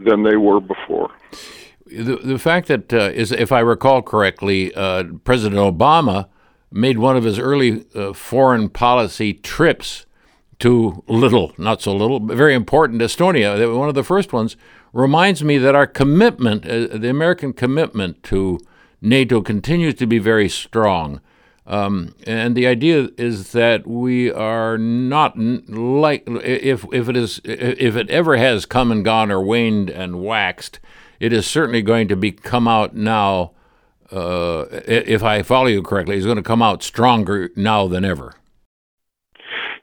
than 0.00 0.22
they 0.22 0.36
were 0.36 0.60
before. 0.60 1.10
The, 1.86 2.16
the 2.16 2.38
fact 2.38 2.68
that, 2.68 2.92
uh, 2.92 3.10
is, 3.12 3.32
if 3.32 3.52
I 3.52 3.60
recall 3.60 4.02
correctly, 4.02 4.72
uh, 4.74 5.04
President 5.24 5.60
Obama 5.60 6.28
made 6.72 6.98
one 6.98 7.16
of 7.16 7.24
his 7.24 7.38
early 7.38 7.84
uh, 7.94 8.12
foreign 8.12 8.68
policy 8.68 9.34
trips 9.34 10.06
to 10.60 11.02
little, 11.08 11.52
not 11.58 11.82
so 11.82 11.92
little, 11.92 12.20
but 12.20 12.36
very 12.36 12.54
important 12.54 13.00
Estonia, 13.00 13.76
one 13.76 13.88
of 13.88 13.94
the 13.94 14.04
first 14.04 14.32
ones, 14.32 14.56
reminds 14.92 15.42
me 15.42 15.58
that 15.58 15.74
our 15.74 15.86
commitment, 15.86 16.66
uh, 16.66 16.96
the 16.96 17.08
American 17.08 17.52
commitment 17.52 18.22
to 18.24 18.60
NATO, 19.00 19.40
continues 19.40 19.94
to 19.94 20.06
be 20.06 20.18
very 20.18 20.48
strong. 20.48 21.20
Um, 21.66 22.14
and 22.26 22.56
the 22.56 22.66
idea 22.66 23.10
is 23.16 23.52
that 23.52 23.86
we 23.86 24.32
are 24.32 24.76
not 24.78 25.38
like 25.38 26.24
if 26.26 26.84
if 26.92 27.08
it 27.08 27.16
is 27.16 27.40
if 27.44 27.96
it 27.96 28.10
ever 28.10 28.36
has 28.36 28.66
come 28.66 28.90
and 28.90 29.04
gone 29.04 29.30
or 29.30 29.40
waned 29.40 29.90
and 29.90 30.22
waxed, 30.22 30.80
it 31.20 31.32
is 31.32 31.46
certainly 31.46 31.82
going 31.82 32.08
to 32.08 32.16
be 32.16 32.32
come 32.32 32.66
out 32.66 32.94
now. 32.94 33.52
Uh, 34.10 34.64
if 34.86 35.22
I 35.22 35.42
follow 35.42 35.66
you 35.66 35.82
correctly, 35.82 36.16
it's 36.16 36.26
going 36.26 36.36
to 36.36 36.42
come 36.42 36.62
out 36.62 36.82
stronger 36.82 37.50
now 37.54 37.86
than 37.86 38.04
ever. 38.04 38.34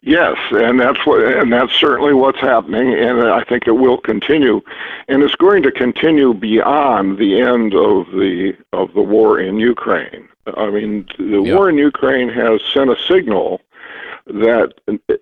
Yes, 0.07 0.37
and 0.51 0.79
that's 0.79 1.05
what, 1.05 1.21
and 1.21 1.51
that's 1.51 1.73
certainly 1.73 2.13
what's 2.13 2.39
happening, 2.39 2.93
and 2.93 3.23
I 3.23 3.43
think 3.43 3.67
it 3.67 3.73
will 3.73 3.97
continue, 3.97 4.61
and 5.09 5.21
it's 5.21 5.35
going 5.35 5.63
to 5.63 5.71
continue 5.71 6.33
beyond 6.33 7.17
the 7.17 7.41
end 7.41 7.73
of 7.73 8.05
the 8.11 8.55
of 8.71 8.93
the 8.93 9.01
war 9.01 9.37
in 9.37 9.59
Ukraine. 9.59 10.29
I 10.55 10.69
mean, 10.69 11.09
the 11.17 11.41
yep. 11.41 11.53
war 11.53 11.67
in 11.67 11.77
Ukraine 11.77 12.29
has 12.29 12.61
sent 12.73 12.89
a 12.89 12.95
signal 13.05 13.59
that 14.27 14.73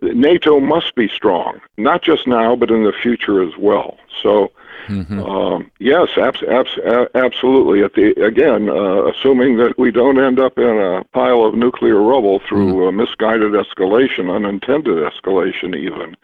NATO 0.01 0.59
must 0.59 0.95
be 0.95 1.07
strong, 1.07 1.59
not 1.77 2.01
just 2.01 2.27
now, 2.27 2.55
but 2.55 2.71
in 2.71 2.83
the 2.83 2.93
future 2.93 3.41
as 3.41 3.57
well. 3.57 3.97
So 4.21 4.51
Mm-hmm. 4.87 5.19
Um, 5.19 5.71
yes, 5.79 6.09
abs- 6.17 6.43
abs- 6.43 7.09
absolutely. 7.15 7.83
At 7.83 7.93
the 7.93 8.11
again, 8.23 8.69
uh, 8.69 9.05
assuming 9.07 9.57
that 9.57 9.77
we 9.77 9.91
don't 9.91 10.19
end 10.19 10.39
up 10.39 10.57
in 10.57 10.77
a 10.77 11.03
pile 11.05 11.43
of 11.43 11.55
nuclear 11.55 12.01
rubble 12.01 12.39
through 12.47 12.73
mm-hmm. 12.73 12.97
misguided 12.97 13.53
escalation, 13.53 14.33
unintended 14.33 14.97
escalation, 14.97 15.75
even. 15.75 16.15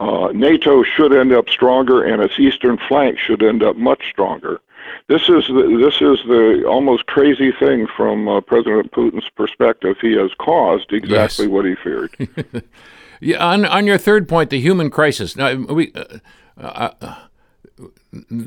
Uh, 0.00 0.32
NATO 0.32 0.82
should 0.82 1.14
end 1.14 1.32
up 1.32 1.48
stronger, 1.48 2.02
and 2.02 2.22
its 2.22 2.38
eastern 2.38 2.78
flank 2.88 3.18
should 3.18 3.42
end 3.42 3.62
up 3.62 3.76
much 3.76 4.10
stronger. 4.10 4.60
This 5.08 5.22
is 5.22 5.46
the, 5.48 5.78
this 5.80 6.00
is 6.00 6.24
the 6.26 6.64
almost 6.66 7.06
crazy 7.06 7.52
thing 7.52 7.86
from 7.96 8.28
uh, 8.28 8.40
President 8.40 8.92
Putin's 8.92 9.28
perspective. 9.36 9.96
He 10.00 10.12
has 10.12 10.30
caused 10.38 10.92
exactly 10.92 11.46
yes. 11.46 11.52
what 11.52 11.64
he 11.64 11.74
feared. 11.76 12.64
yeah. 13.20 13.44
On 13.44 13.64
on 13.64 13.86
your 13.86 13.98
third 13.98 14.28
point, 14.28 14.50
the 14.50 14.60
human 14.60 14.90
crisis. 14.90 15.36
Now 15.36 15.54
we. 15.54 15.92
Uh, 15.94 16.18
uh, 16.58 17.16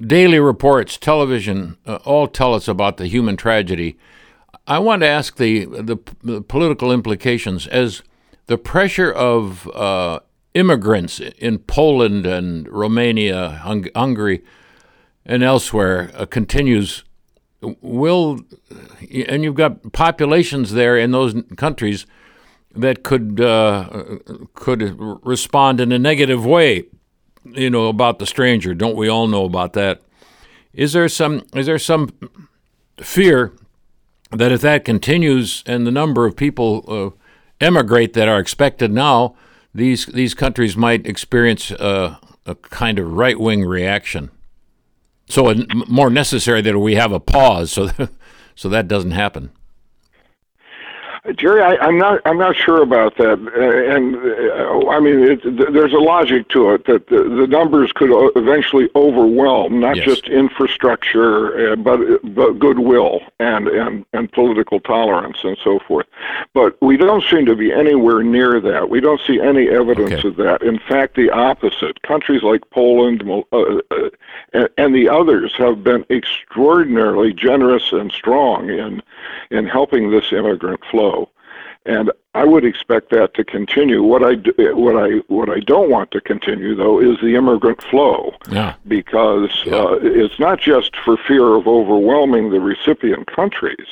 daily 0.05 0.39
reports, 0.39 0.97
television, 0.97 1.77
uh, 1.85 1.95
all 2.05 2.27
tell 2.27 2.53
us 2.53 2.67
about 2.67 2.97
the 2.97 3.07
human 3.07 3.35
tragedy. 3.35 3.97
I 4.67 4.79
want 4.79 5.01
to 5.01 5.07
ask 5.07 5.37
the, 5.37 5.65
the, 5.65 5.97
the 6.23 6.41
political 6.41 6.91
implications 6.91 7.67
as 7.67 8.03
the 8.47 8.57
pressure 8.57 9.11
of 9.11 9.67
uh, 9.69 10.19
immigrants 10.53 11.19
in 11.19 11.59
Poland 11.59 12.25
and 12.25 12.67
Romania, 12.69 13.49
Hung- 13.49 13.89
Hungary, 13.95 14.43
and 15.25 15.43
elsewhere 15.43 16.11
uh, 16.15 16.25
continues. 16.25 17.03
Will 17.81 18.39
and 19.27 19.43
you've 19.43 19.55
got 19.55 19.91
populations 19.91 20.73
there 20.73 20.97
in 20.97 21.11
those 21.11 21.35
countries 21.55 22.05
that 22.75 23.03
could 23.03 23.41
uh, 23.41 24.17
could 24.53 24.95
respond 25.25 25.79
in 25.79 25.91
a 25.91 25.97
negative 25.99 26.45
way 26.45 26.83
you 27.45 27.69
know 27.69 27.87
about 27.87 28.19
the 28.19 28.25
stranger. 28.25 28.73
Don't 28.73 28.95
we 28.95 29.07
all 29.07 29.27
know 29.27 29.45
about 29.45 29.73
that? 29.73 30.01
Is 30.73 30.93
there 30.93 31.07
some 31.09 31.43
is 31.55 31.65
there 31.65 31.79
some 31.79 32.09
fear 32.97 33.53
that 34.31 34.51
if 34.51 34.61
that 34.61 34.85
continues 34.85 35.63
and 35.65 35.85
the 35.85 35.91
number 35.91 36.25
of 36.25 36.35
people 36.35 36.83
uh, 36.87 37.09
emigrate 37.63 38.13
that 38.13 38.27
are 38.27 38.39
expected 38.39 38.91
now, 38.91 39.35
these 39.73 40.05
these 40.07 40.33
countries 40.33 40.75
might 40.75 41.05
experience 41.05 41.71
a, 41.71 42.19
a 42.45 42.55
kind 42.55 42.99
of 42.99 43.13
right 43.13 43.39
wing 43.39 43.63
reaction? 43.63 44.31
So 45.27 45.53
more 45.87 46.09
necessary 46.09 46.61
that 46.61 46.77
we 46.79 46.95
have 46.95 47.11
a 47.11 47.19
pause 47.19 47.71
so 47.71 47.87
that, 47.87 48.11
so 48.55 48.69
that 48.69 48.87
doesn't 48.87 49.11
happen. 49.11 49.51
Jerry, 51.33 51.61
I, 51.61 51.87
am 51.87 51.97
not. 51.97 52.21
I'm 52.25 52.37
not 52.37 52.55
sure 52.55 52.83
about 52.83 53.17
that. 53.17 53.39
Uh, 53.39 53.95
and 53.95 54.15
uh, 54.15 54.89
I 54.89 54.99
mean, 54.99 55.23
it, 55.23 55.73
there's 55.73 55.93
a 55.93 55.97
logic 55.97 56.49
to 56.49 56.71
it 56.71 56.85
that 56.85 57.07
the, 57.07 57.23
the 57.23 57.47
numbers 57.47 57.91
could 57.91 58.11
eventually 58.35 58.89
overwhelm 58.95 59.79
not 59.79 59.95
yes. 59.95 60.05
just 60.05 60.27
infrastructure, 60.27 61.71
uh, 61.71 61.75
but 61.77 61.99
but 62.35 62.59
goodwill 62.59 63.21
and 63.39 63.67
and 63.67 64.05
and 64.13 64.31
political 64.33 64.79
tolerance 64.79 65.37
and 65.43 65.57
so 65.63 65.79
forth. 65.87 66.05
But 66.53 66.79
we 66.79 66.95
don't 66.95 67.23
seem 67.23 67.47
to 67.47 67.55
be 67.55 67.71
anywhere 67.71 68.21
near 68.21 68.61
that. 68.61 68.89
We 68.89 68.99
don't 68.99 69.21
see 69.25 69.41
any 69.41 69.67
evidence 69.67 70.13
okay. 70.13 70.27
of 70.27 70.35
that. 70.35 70.61
In 70.61 70.77
fact, 70.77 71.15
the 71.15 71.31
opposite. 71.31 72.01
Countries 72.03 72.43
like 72.43 72.69
Poland 72.69 73.23
uh, 73.51 73.57
uh, 73.57 73.79
and, 74.53 74.69
and 74.77 74.95
the 74.95 75.09
others 75.09 75.53
have 75.57 75.83
been 75.83 76.05
extraordinarily 76.11 77.33
generous 77.33 77.91
and 77.91 78.11
strong 78.11 78.69
in 78.69 79.01
in 79.49 79.65
helping 79.65 80.11
this 80.11 80.31
immigrant 80.31 80.81
flow. 80.91 81.14
And 81.85 82.11
I 82.33 82.43
would 82.45 82.65
expect 82.65 83.11
that 83.11 83.35
to 83.35 83.43
continue. 83.43 84.01
What 84.01 84.23
I 84.23 84.35
do, 84.35 84.53
what 84.75 84.95
I 84.97 85.17
what 85.27 85.49
I 85.49 85.59
don't 85.59 85.89
want 85.89 86.09
to 86.11 86.21
continue 86.21 86.75
though 86.75 86.99
is 86.99 87.19
the 87.21 87.35
immigrant 87.35 87.81
flow, 87.83 88.33
yeah. 88.49 88.73
because 88.87 89.51
yeah. 89.65 89.75
Uh, 89.75 89.99
it's 90.01 90.39
not 90.39 90.59
just 90.59 90.95
for 90.97 91.15
fear 91.15 91.55
of 91.55 91.67
overwhelming 91.67 92.49
the 92.49 92.59
recipient 92.59 93.27
countries. 93.27 93.87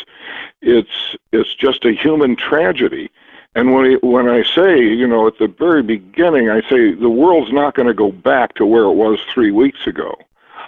It's 0.62 1.16
it's 1.32 1.54
just 1.54 1.86
a 1.86 1.94
human 1.94 2.36
tragedy. 2.36 3.12
And 3.56 3.74
when 3.74 3.86
I, 3.86 3.94
when 4.02 4.28
I 4.28 4.42
say, 4.42 4.82
you 4.82 5.06
know, 5.06 5.28
at 5.28 5.38
the 5.38 5.48
very 5.48 5.84
beginning, 5.84 6.50
I 6.50 6.62
say 6.68 6.94
the 6.94 7.10
world's 7.10 7.54
not 7.54 7.76
going 7.76 7.88
to 7.88 7.94
go 7.94 8.12
back 8.12 8.56
to 8.56 8.66
where 8.66 8.86
it 8.86 8.94
was 8.94 9.20
three 9.32 9.52
weeks 9.52 9.86
ago. 9.86 10.16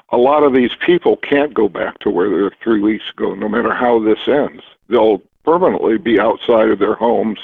A 0.10 0.18
lot 0.18 0.44
of 0.44 0.54
these 0.54 0.76
people 0.76 1.18
can't 1.18 1.54
go 1.54 1.68
back 1.68 1.98
to 2.00 2.12
where 2.12 2.30
they 2.30 2.36
were 2.36 2.54
three 2.64 2.80
weeks 2.80 3.10
ago, 3.10 3.34
no 3.34 3.50
matter 3.50 3.74
how 3.74 3.98
this 4.00 4.28
ends. 4.28 4.62
They'll 4.88 5.24
permanently 5.46 5.98
be 5.98 6.20
outside 6.20 6.70
of 6.70 6.80
their 6.80 6.96
homes, 6.96 7.40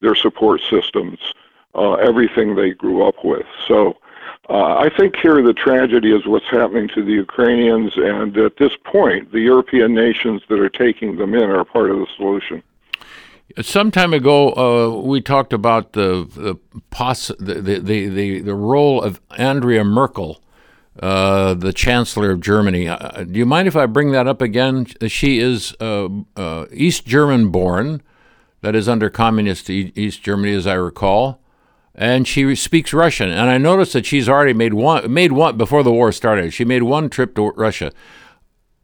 their 0.00 0.14
support 0.14 0.60
systems, 0.68 1.18
uh, 1.74 1.94
everything 1.94 2.54
they 2.54 2.70
grew 2.70 3.06
up 3.06 3.24
with. 3.24 3.46
So 3.66 3.96
uh, 4.48 4.76
I 4.78 4.90
think 4.96 5.16
here 5.16 5.42
the 5.42 5.52
tragedy 5.52 6.12
is 6.12 6.26
what's 6.26 6.48
happening 6.50 6.88
to 6.94 7.04
the 7.04 7.12
Ukrainians, 7.12 7.92
and 7.96 8.36
at 8.36 8.56
this 8.56 8.72
point, 8.84 9.30
the 9.32 9.40
European 9.40 9.94
nations 9.94 10.42
that 10.48 10.58
are 10.58 10.68
taking 10.68 11.16
them 11.16 11.34
in 11.34 11.48
are 11.50 11.64
part 11.64 11.90
of 11.90 11.98
the 11.98 12.06
solution. 12.16 12.62
Some 13.60 13.90
time 13.90 14.12
ago, 14.12 14.52
uh, 14.52 15.00
we 15.00 15.20
talked 15.20 15.52
about 15.52 15.92
the 15.92 16.28
the, 16.34 16.56
poss- 16.90 17.32
the, 17.38 17.54
the, 17.54 18.08
the, 18.08 18.40
the 18.40 18.54
role 18.54 19.02
of 19.02 19.20
Angela 19.38 19.84
Merkel 19.84 20.40
uh, 20.98 21.54
the 21.54 21.72
Chancellor 21.72 22.30
of 22.30 22.40
Germany. 22.40 22.88
Uh, 22.88 23.24
do 23.24 23.38
you 23.38 23.46
mind 23.46 23.68
if 23.68 23.76
I 23.76 23.86
bring 23.86 24.12
that 24.12 24.26
up 24.26 24.42
again? 24.42 24.86
She 25.06 25.38
is 25.38 25.74
uh, 25.80 26.08
uh 26.36 26.66
East 26.72 27.06
German 27.06 27.50
born, 27.50 28.02
that 28.62 28.74
is 28.74 28.88
under 28.88 29.08
communist 29.08 29.70
East 29.70 30.22
Germany, 30.22 30.52
as 30.54 30.66
I 30.66 30.74
recall, 30.74 31.40
and 31.94 32.26
she 32.26 32.54
speaks 32.54 32.92
Russian. 32.92 33.30
And 33.30 33.50
I 33.50 33.58
noticed 33.58 33.92
that 33.94 34.06
she's 34.06 34.28
already 34.28 34.52
made 34.52 34.74
one 34.74 35.12
made 35.12 35.32
one 35.32 35.56
before 35.56 35.82
the 35.82 35.92
war 35.92 36.12
started. 36.12 36.52
She 36.52 36.64
made 36.64 36.82
one 36.82 37.08
trip 37.08 37.34
to 37.36 37.50
Russia. 37.52 37.92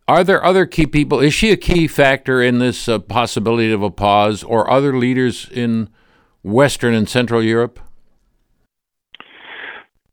Are 0.09 0.23
there 0.23 0.45
other 0.45 0.66
key 0.66 0.87
people? 0.87 1.19
Is 1.19 1.35
she 1.35 1.51
a 1.51 1.57
key 1.57 1.88
factor 1.88 2.40
in 2.40 2.61
this 2.61 2.88
uh, 2.88 3.01
possibility 3.01 3.73
of 3.73 3.83
a 3.83 3.90
pause, 3.90 4.45
or 4.45 4.71
other 4.71 4.97
leaders 4.97 5.49
in 5.51 5.88
Western 6.42 6.95
and 6.95 7.09
Central 7.09 7.42
Europe? 7.42 7.81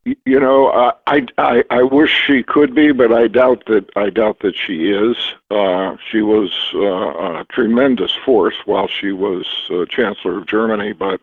You 0.05 0.39
know, 0.39 0.67
uh, 0.67 0.91
I, 1.07 1.25
I 1.37 1.63
I 1.69 1.83
wish 1.83 2.11
she 2.27 2.43
could 2.43 2.75
be, 2.75 2.91
but 2.91 3.13
I 3.13 3.29
doubt 3.29 3.63
that 3.67 3.89
I 3.95 4.09
doubt 4.09 4.39
that 4.39 4.53
she 4.53 4.89
is. 4.89 5.15
Uh, 5.49 5.95
she 6.11 6.21
was 6.21 6.51
uh, 6.75 7.39
a 7.39 7.45
tremendous 7.49 8.11
force 8.25 8.55
while 8.65 8.89
she 8.89 9.13
was 9.13 9.45
uh, 9.71 9.85
Chancellor 9.85 10.39
of 10.39 10.45
Germany, 10.45 10.91
but 10.91 11.21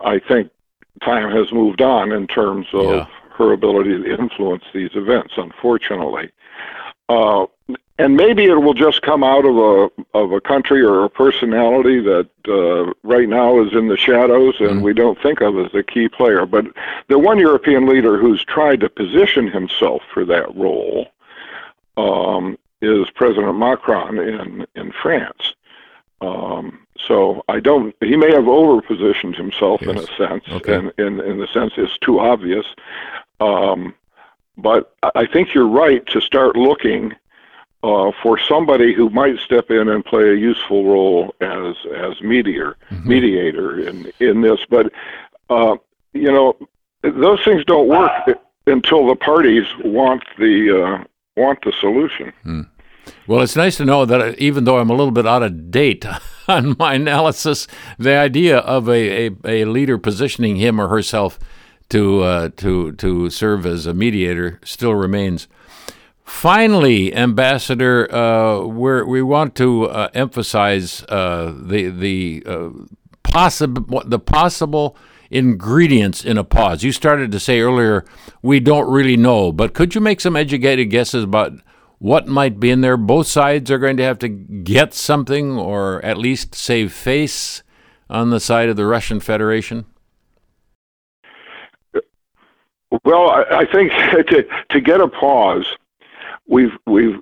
I 0.00 0.18
think 0.18 0.50
time 1.02 1.30
has 1.30 1.50
moved 1.50 1.80
on 1.80 2.12
in 2.12 2.26
terms 2.26 2.66
of 2.74 2.84
yeah. 2.84 3.06
her 3.38 3.52
ability 3.52 4.02
to 4.02 4.14
influence 4.14 4.64
these 4.74 4.90
events. 4.94 5.34
Unfortunately, 5.38 6.30
Uh, 7.10 7.46
and 7.98 8.16
maybe 8.16 8.44
it 8.44 8.54
will 8.54 8.74
just 8.74 9.02
come 9.02 9.24
out 9.24 9.44
of 9.44 9.56
a 9.56 9.90
of 10.16 10.32
a 10.32 10.40
country 10.40 10.80
or 10.80 11.04
a 11.04 11.10
personality 11.10 12.00
that 12.00 12.30
uh, 12.48 12.92
right 13.02 13.28
now 13.28 13.62
is 13.62 13.72
in 13.74 13.88
the 13.88 13.96
shadows 13.96 14.54
and 14.60 14.70
mm 14.70 14.80
we 14.80 14.94
don't 14.94 15.20
think 15.20 15.42
of 15.42 15.58
as 15.58 15.74
a 15.74 15.82
key 15.82 16.08
player. 16.08 16.46
But 16.46 16.64
the 17.08 17.18
one 17.18 17.38
European 17.38 17.86
leader 17.86 18.16
who's 18.16 18.42
tried 18.44 18.80
to 18.80 18.88
position 18.88 19.48
himself 19.48 20.00
for 20.14 20.24
that 20.24 20.54
role 20.56 21.08
um, 21.98 22.56
is 22.80 23.10
President 23.14 23.58
Macron 23.58 24.18
in 24.18 24.66
in 24.74 24.92
France. 25.02 25.54
Um, 26.22 26.86
so 27.06 27.44
I 27.48 27.60
don't. 27.60 27.94
He 28.00 28.16
may 28.16 28.32
have 28.32 28.44
overpositioned 28.44 29.36
himself 29.36 29.80
yes. 29.82 29.90
in 29.90 29.98
a 29.98 30.06
sense, 30.16 30.44
okay. 30.48 30.74
and 30.76 30.92
in 30.96 31.20
in 31.20 31.38
the 31.38 31.48
sense 31.48 31.72
it's 31.76 31.98
too 31.98 32.20
obvious. 32.20 32.66
Um, 33.40 33.94
but 34.56 34.94
I 35.14 35.26
think 35.26 35.54
you're 35.54 35.68
right 35.68 36.04
to 36.06 36.20
start 36.20 36.56
looking 36.56 37.14
uh, 37.82 38.12
for 38.22 38.38
somebody 38.38 38.92
who 38.92 39.08
might 39.10 39.38
step 39.38 39.70
in 39.70 39.88
and 39.88 40.04
play 40.04 40.28
a 40.30 40.34
useful 40.34 40.84
role 40.84 41.34
as 41.40 41.76
as 41.96 42.20
mediator 42.20 42.76
mm-hmm. 42.90 43.08
mediator 43.08 43.80
in 43.80 44.12
in 44.20 44.42
this. 44.42 44.60
But 44.68 44.92
uh, 45.48 45.76
you 46.12 46.30
know, 46.30 46.56
those 47.02 47.42
things 47.44 47.64
don't 47.64 47.88
work 47.88 48.38
until 48.66 49.06
the 49.06 49.16
parties 49.16 49.64
want 49.84 50.22
the 50.38 50.84
uh, 50.84 51.04
want 51.36 51.64
the 51.64 51.72
solution. 51.80 52.32
Mm. 52.44 52.68
Well, 53.26 53.40
it's 53.40 53.56
nice 53.56 53.76
to 53.78 53.84
know 53.84 54.04
that 54.04 54.38
even 54.38 54.64
though 54.64 54.78
I'm 54.78 54.90
a 54.90 54.94
little 54.94 55.10
bit 55.10 55.26
out 55.26 55.42
of 55.42 55.70
date 55.70 56.04
on 56.48 56.76
my 56.78 56.94
analysis, 56.94 57.66
the 57.98 58.14
idea 58.14 58.58
of 58.58 58.88
a, 58.88 59.26
a, 59.26 59.30
a 59.44 59.64
leader 59.64 59.98
positioning 59.98 60.56
him 60.56 60.80
or 60.80 60.88
herself 60.88 61.38
to 61.90 62.22
uh, 62.22 62.48
to 62.56 62.92
to 62.92 63.30
serve 63.30 63.66
as 63.66 63.86
a 63.86 63.94
mediator 63.94 64.58
still 64.64 64.94
remains. 64.94 65.46
Finally, 66.24 67.12
Ambassador, 67.14 68.12
uh, 68.14 68.60
we 68.60 69.20
want 69.20 69.54
to 69.56 69.88
uh, 69.88 70.08
emphasize 70.14 71.02
uh, 71.08 71.52
the 71.56 71.88
the 71.88 72.42
uh, 72.46 72.70
possible 73.22 74.02
the 74.06 74.18
possible 74.18 74.96
ingredients 75.30 76.24
in 76.24 76.38
a 76.38 76.44
pause. 76.44 76.82
You 76.82 76.92
started 76.92 77.30
to 77.32 77.40
say 77.40 77.60
earlier 77.60 78.04
we 78.42 78.60
don't 78.60 78.90
really 78.90 79.16
know, 79.16 79.52
but 79.52 79.74
could 79.74 79.94
you 79.94 80.00
make 80.00 80.20
some 80.20 80.36
educated 80.36 80.90
guesses 80.90 81.24
about 81.24 81.52
what 81.98 82.26
might 82.26 82.58
be 82.58 82.70
in 82.70 82.80
there? 82.80 82.96
Both 82.96 83.26
sides 83.26 83.70
are 83.70 83.78
going 83.78 83.96
to 83.98 84.04
have 84.04 84.18
to 84.20 84.28
get 84.28 84.94
something, 84.94 85.58
or 85.58 86.02
at 86.04 86.16
least 86.16 86.54
save 86.54 86.92
face 86.92 87.62
on 88.08 88.30
the 88.30 88.40
side 88.40 88.68
of 88.68 88.76
the 88.76 88.86
Russian 88.86 89.20
Federation. 89.20 89.84
Well, 93.04 93.30
I, 93.30 93.66
think 93.66 93.92
to 94.28 94.46
to 94.70 94.80
get 94.80 95.00
a 95.00 95.08
pause, 95.08 95.66
we've 96.46 96.76
we've 96.86 97.20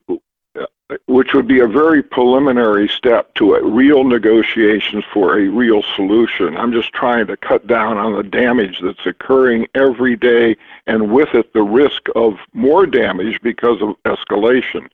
which 1.06 1.34
would 1.34 1.46
be 1.46 1.60
a 1.60 1.66
very 1.66 2.02
preliminary 2.02 2.88
step 2.88 3.34
to 3.34 3.54
a 3.54 3.62
real 3.62 4.04
negotiations 4.04 5.04
for 5.12 5.38
a 5.38 5.48
real 5.48 5.82
solution. 5.94 6.56
I'm 6.56 6.72
just 6.72 6.92
trying 6.92 7.26
to 7.26 7.36
cut 7.36 7.66
down 7.66 7.98
on 7.98 8.16
the 8.16 8.22
damage 8.22 8.80
that's 8.82 9.04
occurring 9.04 9.66
every 9.74 10.16
day, 10.16 10.56
and 10.86 11.12
with 11.12 11.34
it, 11.34 11.52
the 11.52 11.62
risk 11.62 12.02
of 12.16 12.38
more 12.54 12.86
damage 12.86 13.38
because 13.42 13.82
of 13.82 13.96
escalation. 14.04 14.88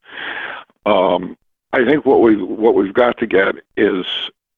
Um, 0.85 1.37
I 1.73 1.85
think 1.85 2.05
what 2.05 2.21
we 2.23 2.43
what 2.43 2.75
we've 2.75 2.95
got 2.95 3.19
to 3.19 3.27
get 3.27 3.57
is 3.77 4.07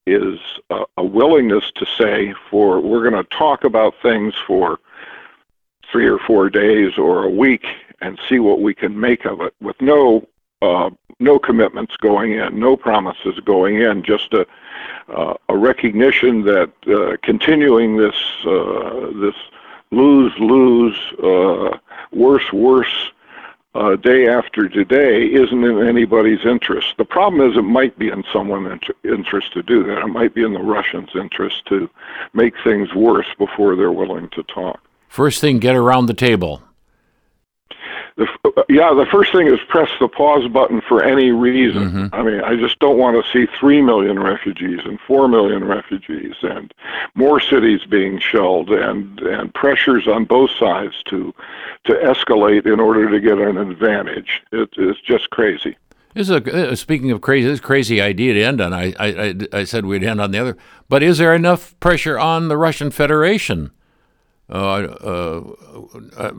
is 0.07 0.39
a, 0.71 0.85
a 0.97 1.05
willingness 1.05 1.71
to 1.75 1.85
say 1.85 2.35
for 2.49 2.81
we're 2.81 3.09
going 3.09 3.23
to 3.23 3.29
talk 3.37 3.65
about 3.65 3.95
things 4.03 4.35
for 4.47 4.79
three 5.91 6.07
or 6.07 6.19
four 6.19 6.51
days 6.51 6.99
or 6.99 7.25
a 7.25 7.31
week 7.31 7.65
and 8.01 8.19
see 8.29 8.39
what 8.39 8.61
we 8.61 8.75
can 8.75 8.99
make 8.99 9.25
of 9.25 9.41
it 9.41 9.55
with 9.61 9.81
no 9.81 10.27
uh, 10.63 10.91
no 11.19 11.39
commitments 11.39 11.97
going 11.99 12.33
in, 12.33 12.59
no 12.59 12.77
promises 12.77 13.39
going 13.45 13.81
in, 13.81 14.03
just 14.03 14.33
a 14.35 14.47
uh, 15.09 15.35
a 15.49 15.57
recognition 15.57 16.43
that 16.43 16.71
uh, 16.89 17.17
continuing 17.23 17.97
this 17.97 18.17
uh, 18.45 19.11
this 19.21 19.35
lose 19.91 20.33
lose 20.39 20.97
uh, 21.23 21.79
worse 22.13 22.53
worse 22.53 23.11
uh, 23.77 23.95
day 23.97 24.27
after 24.27 24.69
today 24.69 25.27
isn't 25.27 25.65
in 25.65 25.87
anybody's 25.87 26.45
interest. 26.47 26.95
The 26.97 27.05
problem 27.05 27.49
is 27.49 27.59
it 27.59 27.63
might 27.63 27.99
be 27.99 28.09
in 28.09 28.25
someone's 28.33 28.81
interest 29.05 29.53
to 29.53 29.63
do 29.63 29.85
that. 29.85 29.99
It 29.99 30.07
might 30.07 30.35
be 30.35 30.45
in 30.45 30.55
the 30.55 30.61
Russians' 30.61 31.11
interest 31.15 31.67
to 31.67 31.91
make 32.33 32.55
things 32.65 32.95
worse 32.95 33.27
before 33.39 33.77
they're 33.77 33.93
willing 33.93 34.29
to 34.31 34.43
talk. 34.45 34.81
First 35.17 35.41
thing, 35.41 35.61
get 35.61 35.75
around 35.75 36.07
the 36.07 36.15
table. 36.15 36.63
The, 38.19 38.27
yeah, 38.69 38.93
the 38.93 39.07
first 39.11 39.33
thing 39.33 39.47
is 39.47 39.59
press 39.67 39.89
the 39.99 40.09
pause 40.09 40.47
button 40.47 40.83
for 40.83 41.03
any 41.03 41.31
reason. 41.31 41.91
Mm-hmm. 41.91 42.15
I 42.15 42.23
mean, 42.23 42.41
I 42.43 42.55
just 42.55 42.79
don't 42.81 42.99
want 42.99 43.25
to 43.25 43.33
see 43.33 43.51
3 43.59 43.81
million 43.81 44.19
refugees 44.19 44.81
and 44.85 45.01
4 45.01 45.27
million 45.29 45.65
refugees 45.65 46.35
and 46.43 46.75
more 47.15 47.41
cities 47.41 47.81
being 47.89 48.19
shelled 48.19 48.69
and, 48.69 49.19
and 49.21 49.55
pressures 49.55 50.07
on 50.07 50.27
both 50.27 50.51
sides 50.51 50.97
to, 51.07 51.35
to 51.85 51.95
escalate 51.95 52.67
in 52.71 52.79
order 52.79 53.11
to 53.11 53.19
get 53.19 53.39
an 53.39 53.57
advantage. 53.57 54.43
It, 54.53 54.69
it's 54.77 55.01
just 55.01 55.31
crazy. 55.31 55.79
This 56.13 56.29
is 56.29 56.31
a, 56.31 56.73
uh, 56.73 56.75
speaking 56.75 57.11
of 57.11 57.23
crazy, 57.23 57.49
this 57.49 57.61
crazy 57.61 58.03
idea 58.03 58.35
to 58.35 58.43
end 58.43 58.61
on. 58.61 58.75
I, 58.75 58.93
I, 59.01 59.35
I 59.51 59.65
said 59.65 59.87
we'd 59.87 60.05
end 60.05 60.21
on 60.21 60.33
the 60.33 60.39
other, 60.39 60.59
but 60.91 61.03
is 61.03 61.17
there 61.17 61.35
enough 61.35 61.75
pressure 61.81 62.19
on 62.19 62.49
the 62.49 62.59
Russian 62.59 62.91
Federation 62.91 63.71
uh, 64.49 64.55
uh, 64.55 65.43
uh, 66.17 66.33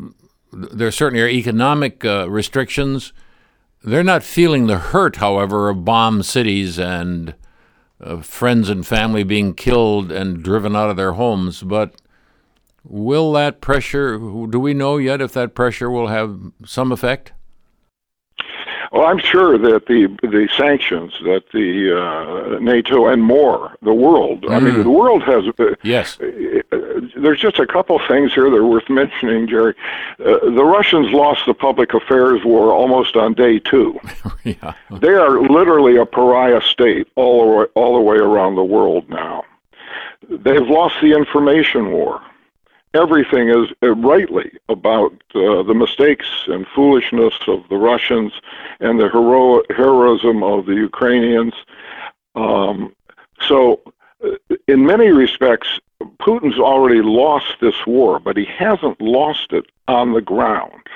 there 0.52 0.92
certainly 0.92 1.24
are 1.24 1.28
economic 1.28 2.04
restrictions. 2.04 3.14
They're 3.84 4.04
not 4.04 4.24
feeling 4.24 4.68
the 4.68 4.78
hurt, 4.78 5.18
however, 5.18 5.70
of 5.70 5.86
bomb 5.86 6.24
cities 6.24 6.80
and 6.80 7.36
friends 8.22 8.70
and 8.70 8.86
family 8.86 9.24
being 9.24 9.54
killed 9.54 10.12
and 10.12 10.44
driven 10.44 10.76
out 10.76 10.90
of 10.90 10.98
their 10.98 11.14
homes. 11.14 11.64
But 11.64 11.96
will 12.84 13.32
that 13.34 13.62
pressure, 13.62 14.18
do 14.18 14.60
we 14.60 14.74
know 14.74 14.98
yet 14.98 15.22
if 15.22 15.34
that 15.34 15.54
pressure 15.54 15.90
will 15.90 16.08
have 16.08 16.40
some 16.66 16.92
effect? 16.92 17.34
Well, 18.92 19.06
I'm 19.06 19.20
sure 19.20 19.58
that 19.58 19.88
the 19.88 20.08
the 20.22 20.48
sanctions 20.58 21.14
that 21.24 21.44
the 21.52 21.94
uh, 21.96 22.60
NATO 22.60 23.08
and 23.08 23.22
more 23.22 23.76
the 23.82 23.94
world. 23.94 24.44
Mm. 24.44 24.52
I 24.56 24.60
mean, 24.60 24.76
mm. 24.76 24.84
the 24.84 24.90
world 24.90 25.24
has. 25.24 25.44
Uh, 25.60 25.76
yes. 25.84 26.18
There's 27.22 27.40
just 27.40 27.60
a 27.60 27.68
couple 27.68 28.00
things 28.08 28.34
here 28.34 28.50
that 28.50 28.56
are 28.56 28.66
worth 28.66 28.90
mentioning, 28.90 29.48
Jerry. 29.48 29.76
Uh, 30.20 30.40
the 30.40 30.64
Russians 30.64 31.12
lost 31.12 31.42
the 31.46 31.54
public 31.54 31.94
affairs 31.94 32.42
war 32.44 32.72
almost 32.74 33.16
on 33.16 33.34
day 33.34 33.60
two. 33.60 34.00
yeah. 34.44 34.74
They 34.92 35.14
are 35.14 35.42
literally 35.42 35.98
a 35.98 36.06
pariah 36.06 36.62
state 36.62 37.08
all 37.16 37.42
the 37.42 37.58
way, 37.58 37.66
all 37.76 37.96
the 37.96 38.02
way 38.02 38.18
around 38.18 38.56
the 38.56 38.64
world 38.64 39.10
now. 39.10 39.44
They've 40.30 40.68
lost 40.68 40.96
the 41.02 41.14
information 41.14 41.92
war 41.92 42.22
everything 42.94 43.50
is 43.50 43.70
uh, 43.84 43.94
rightly 43.96 44.52
about 44.70 45.14
uh, 45.36 45.64
the 45.64 45.74
mistakes 45.74 46.28
and 46.48 46.66
foolishness 46.74 47.34
of 47.48 47.68
the 47.70 47.76
Russians 47.76 48.34
and 48.80 49.00
the 49.00 49.10
hero- 49.10 49.64
heroism 49.70 50.44
of 50.44 50.66
the 50.66 50.76
Ukrainians. 50.76 51.54
Um, 52.36 52.96
so, 53.48 53.82
in 54.68 54.86
many 54.86 55.10
respects, 55.10 55.80
Putin's 56.20 56.60
already 56.60 57.02
lost 57.02 57.56
this 57.62 57.86
war, 57.86 58.20
but 58.20 58.38
he 58.38 58.46
hasn't 58.46 59.02
lost 59.02 59.54
it 59.54 59.66
on 59.88 60.14
the 60.14 60.22
ground. 60.22 60.88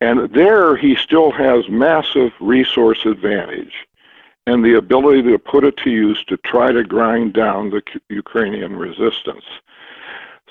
And 0.00 0.32
there 0.32 0.76
he 0.76 0.96
still 0.96 1.30
has 1.30 1.68
massive 1.68 2.32
resource 2.40 3.04
advantage 3.04 3.86
and 4.46 4.64
the 4.64 4.74
ability 4.74 5.22
to 5.22 5.38
put 5.38 5.64
it 5.64 5.76
to 5.78 5.90
use 5.90 6.24
to 6.24 6.36
try 6.38 6.72
to 6.72 6.82
grind 6.82 7.32
down 7.34 7.70
the 7.70 7.82
Ukrainian 8.08 8.76
resistance. 8.76 9.44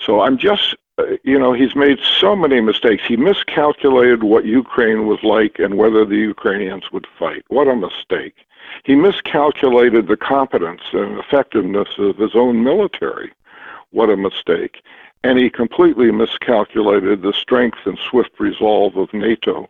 So 0.05 0.21
I'm 0.21 0.37
just, 0.37 0.75
uh, 0.97 1.17
you 1.23 1.37
know, 1.37 1.51
he's 1.51 1.75
made 1.75 1.99
so 1.99 2.35
many 2.35 2.61
mistakes. 2.61 3.03
He 3.05 3.17
miscalculated 3.17 4.23
what 4.23 4.45
Ukraine 4.45 5.05
was 5.05 5.21
like 5.23 5.59
and 5.59 5.77
whether 5.77 6.05
the 6.05 6.15
Ukrainians 6.15 6.91
would 6.93 7.05
fight. 7.19 7.43
What 7.49 7.67
a 7.67 7.75
mistake. 7.75 8.35
He 8.83 8.95
miscalculated 8.95 10.07
the 10.07 10.17
competence 10.17 10.81
and 10.93 11.17
effectiveness 11.19 11.89
of 11.97 12.17
his 12.17 12.35
own 12.35 12.63
military. 12.63 13.31
What 13.91 14.09
a 14.09 14.17
mistake. 14.17 14.81
And 15.23 15.37
he 15.37 15.49
completely 15.49 16.11
miscalculated 16.11 17.21
the 17.21 17.33
strength 17.33 17.79
and 17.85 17.97
swift 18.09 18.39
resolve 18.39 18.97
of 18.97 19.13
NATO 19.13 19.69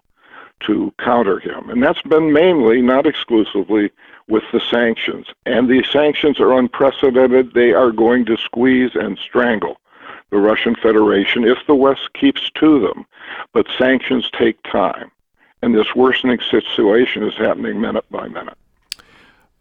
to 0.61 0.93
counter 0.99 1.39
him. 1.39 1.69
And 1.69 1.83
that's 1.83 2.01
been 2.03 2.31
mainly, 2.31 2.81
not 2.81 3.05
exclusively, 3.05 3.91
with 4.27 4.43
the 4.53 4.59
sanctions. 4.59 5.27
And 5.45 5.67
the 5.67 5.83
sanctions 5.91 6.39
are 6.39 6.53
unprecedented. 6.53 7.53
They 7.53 7.73
are 7.73 7.91
going 7.91 8.25
to 8.25 8.37
squeeze 8.37 8.91
and 8.95 9.17
strangle 9.17 9.77
the 10.29 10.37
Russian 10.37 10.75
Federation 10.75 11.43
if 11.43 11.57
the 11.67 11.75
West 11.75 12.13
keeps 12.13 12.49
to 12.51 12.79
them. 12.79 13.05
But 13.53 13.67
sanctions 13.77 14.29
take 14.31 14.61
time. 14.63 15.11
And 15.61 15.75
this 15.75 15.95
worsening 15.95 16.39
situation 16.49 17.23
is 17.23 17.35
happening 17.35 17.81
minute 17.81 18.05
by 18.09 18.27
minute. 18.27 18.57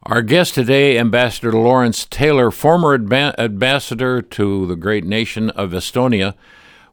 Our 0.05 0.23
guest 0.23 0.55
today, 0.55 0.97
Ambassador 0.99 1.53
Lawrence 1.53 2.07
Taylor, 2.07 2.51
former 2.51 2.95
ambassador 2.95 4.23
to 4.23 4.67
the 4.67 4.75
great 4.75 5.05
nation 5.05 5.51
of 5.51 5.73
Estonia. 5.73 6.33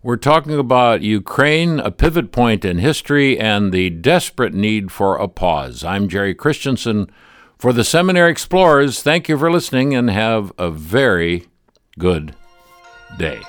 We're 0.04 0.18
talking 0.18 0.60
about 0.60 1.04
Ukraine, 1.04 1.80
a 1.80 1.90
pivot 1.90 2.34
point 2.34 2.66
in 2.66 2.80
history, 2.80 3.40
and 3.40 3.72
the 3.72 3.90
desperate 3.90 4.54
need 4.54 4.92
for 4.92 5.16
a 5.16 5.30
pause. 5.30 5.86
I'm 5.86 6.10
Jerry 6.10 6.36
Christianson 6.36 7.10
for 7.58 7.72
the 7.72 7.86
Seminary 7.86 8.30
Explorers. 8.30 9.02
Thank 9.02 9.30
you 9.30 9.38
for 9.38 9.50
listening 9.50 9.96
and 9.96 10.10
have 10.10 10.52
a 10.58 10.70
very 10.70 11.48
good 11.98 12.36
day. 13.18 13.40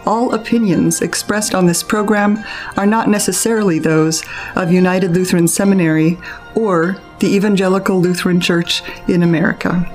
All 0.06 0.34
opinions 0.34 1.02
expressed 1.02 1.56
on 1.56 1.68
this 1.68 1.84
program 1.84 2.44
are 2.76 2.86
not 2.86 3.08
necessarily 3.08 3.80
those 3.80 4.24
of 4.56 4.70
United 4.72 5.12
Lutheran 5.12 5.48
Seminary 5.48 6.20
or 6.56 6.98
the 7.20 7.34
Evangelical 7.36 8.02
Lutheran 8.02 8.42
Church 8.42 8.82
in 9.08 9.24
America. 9.24 9.90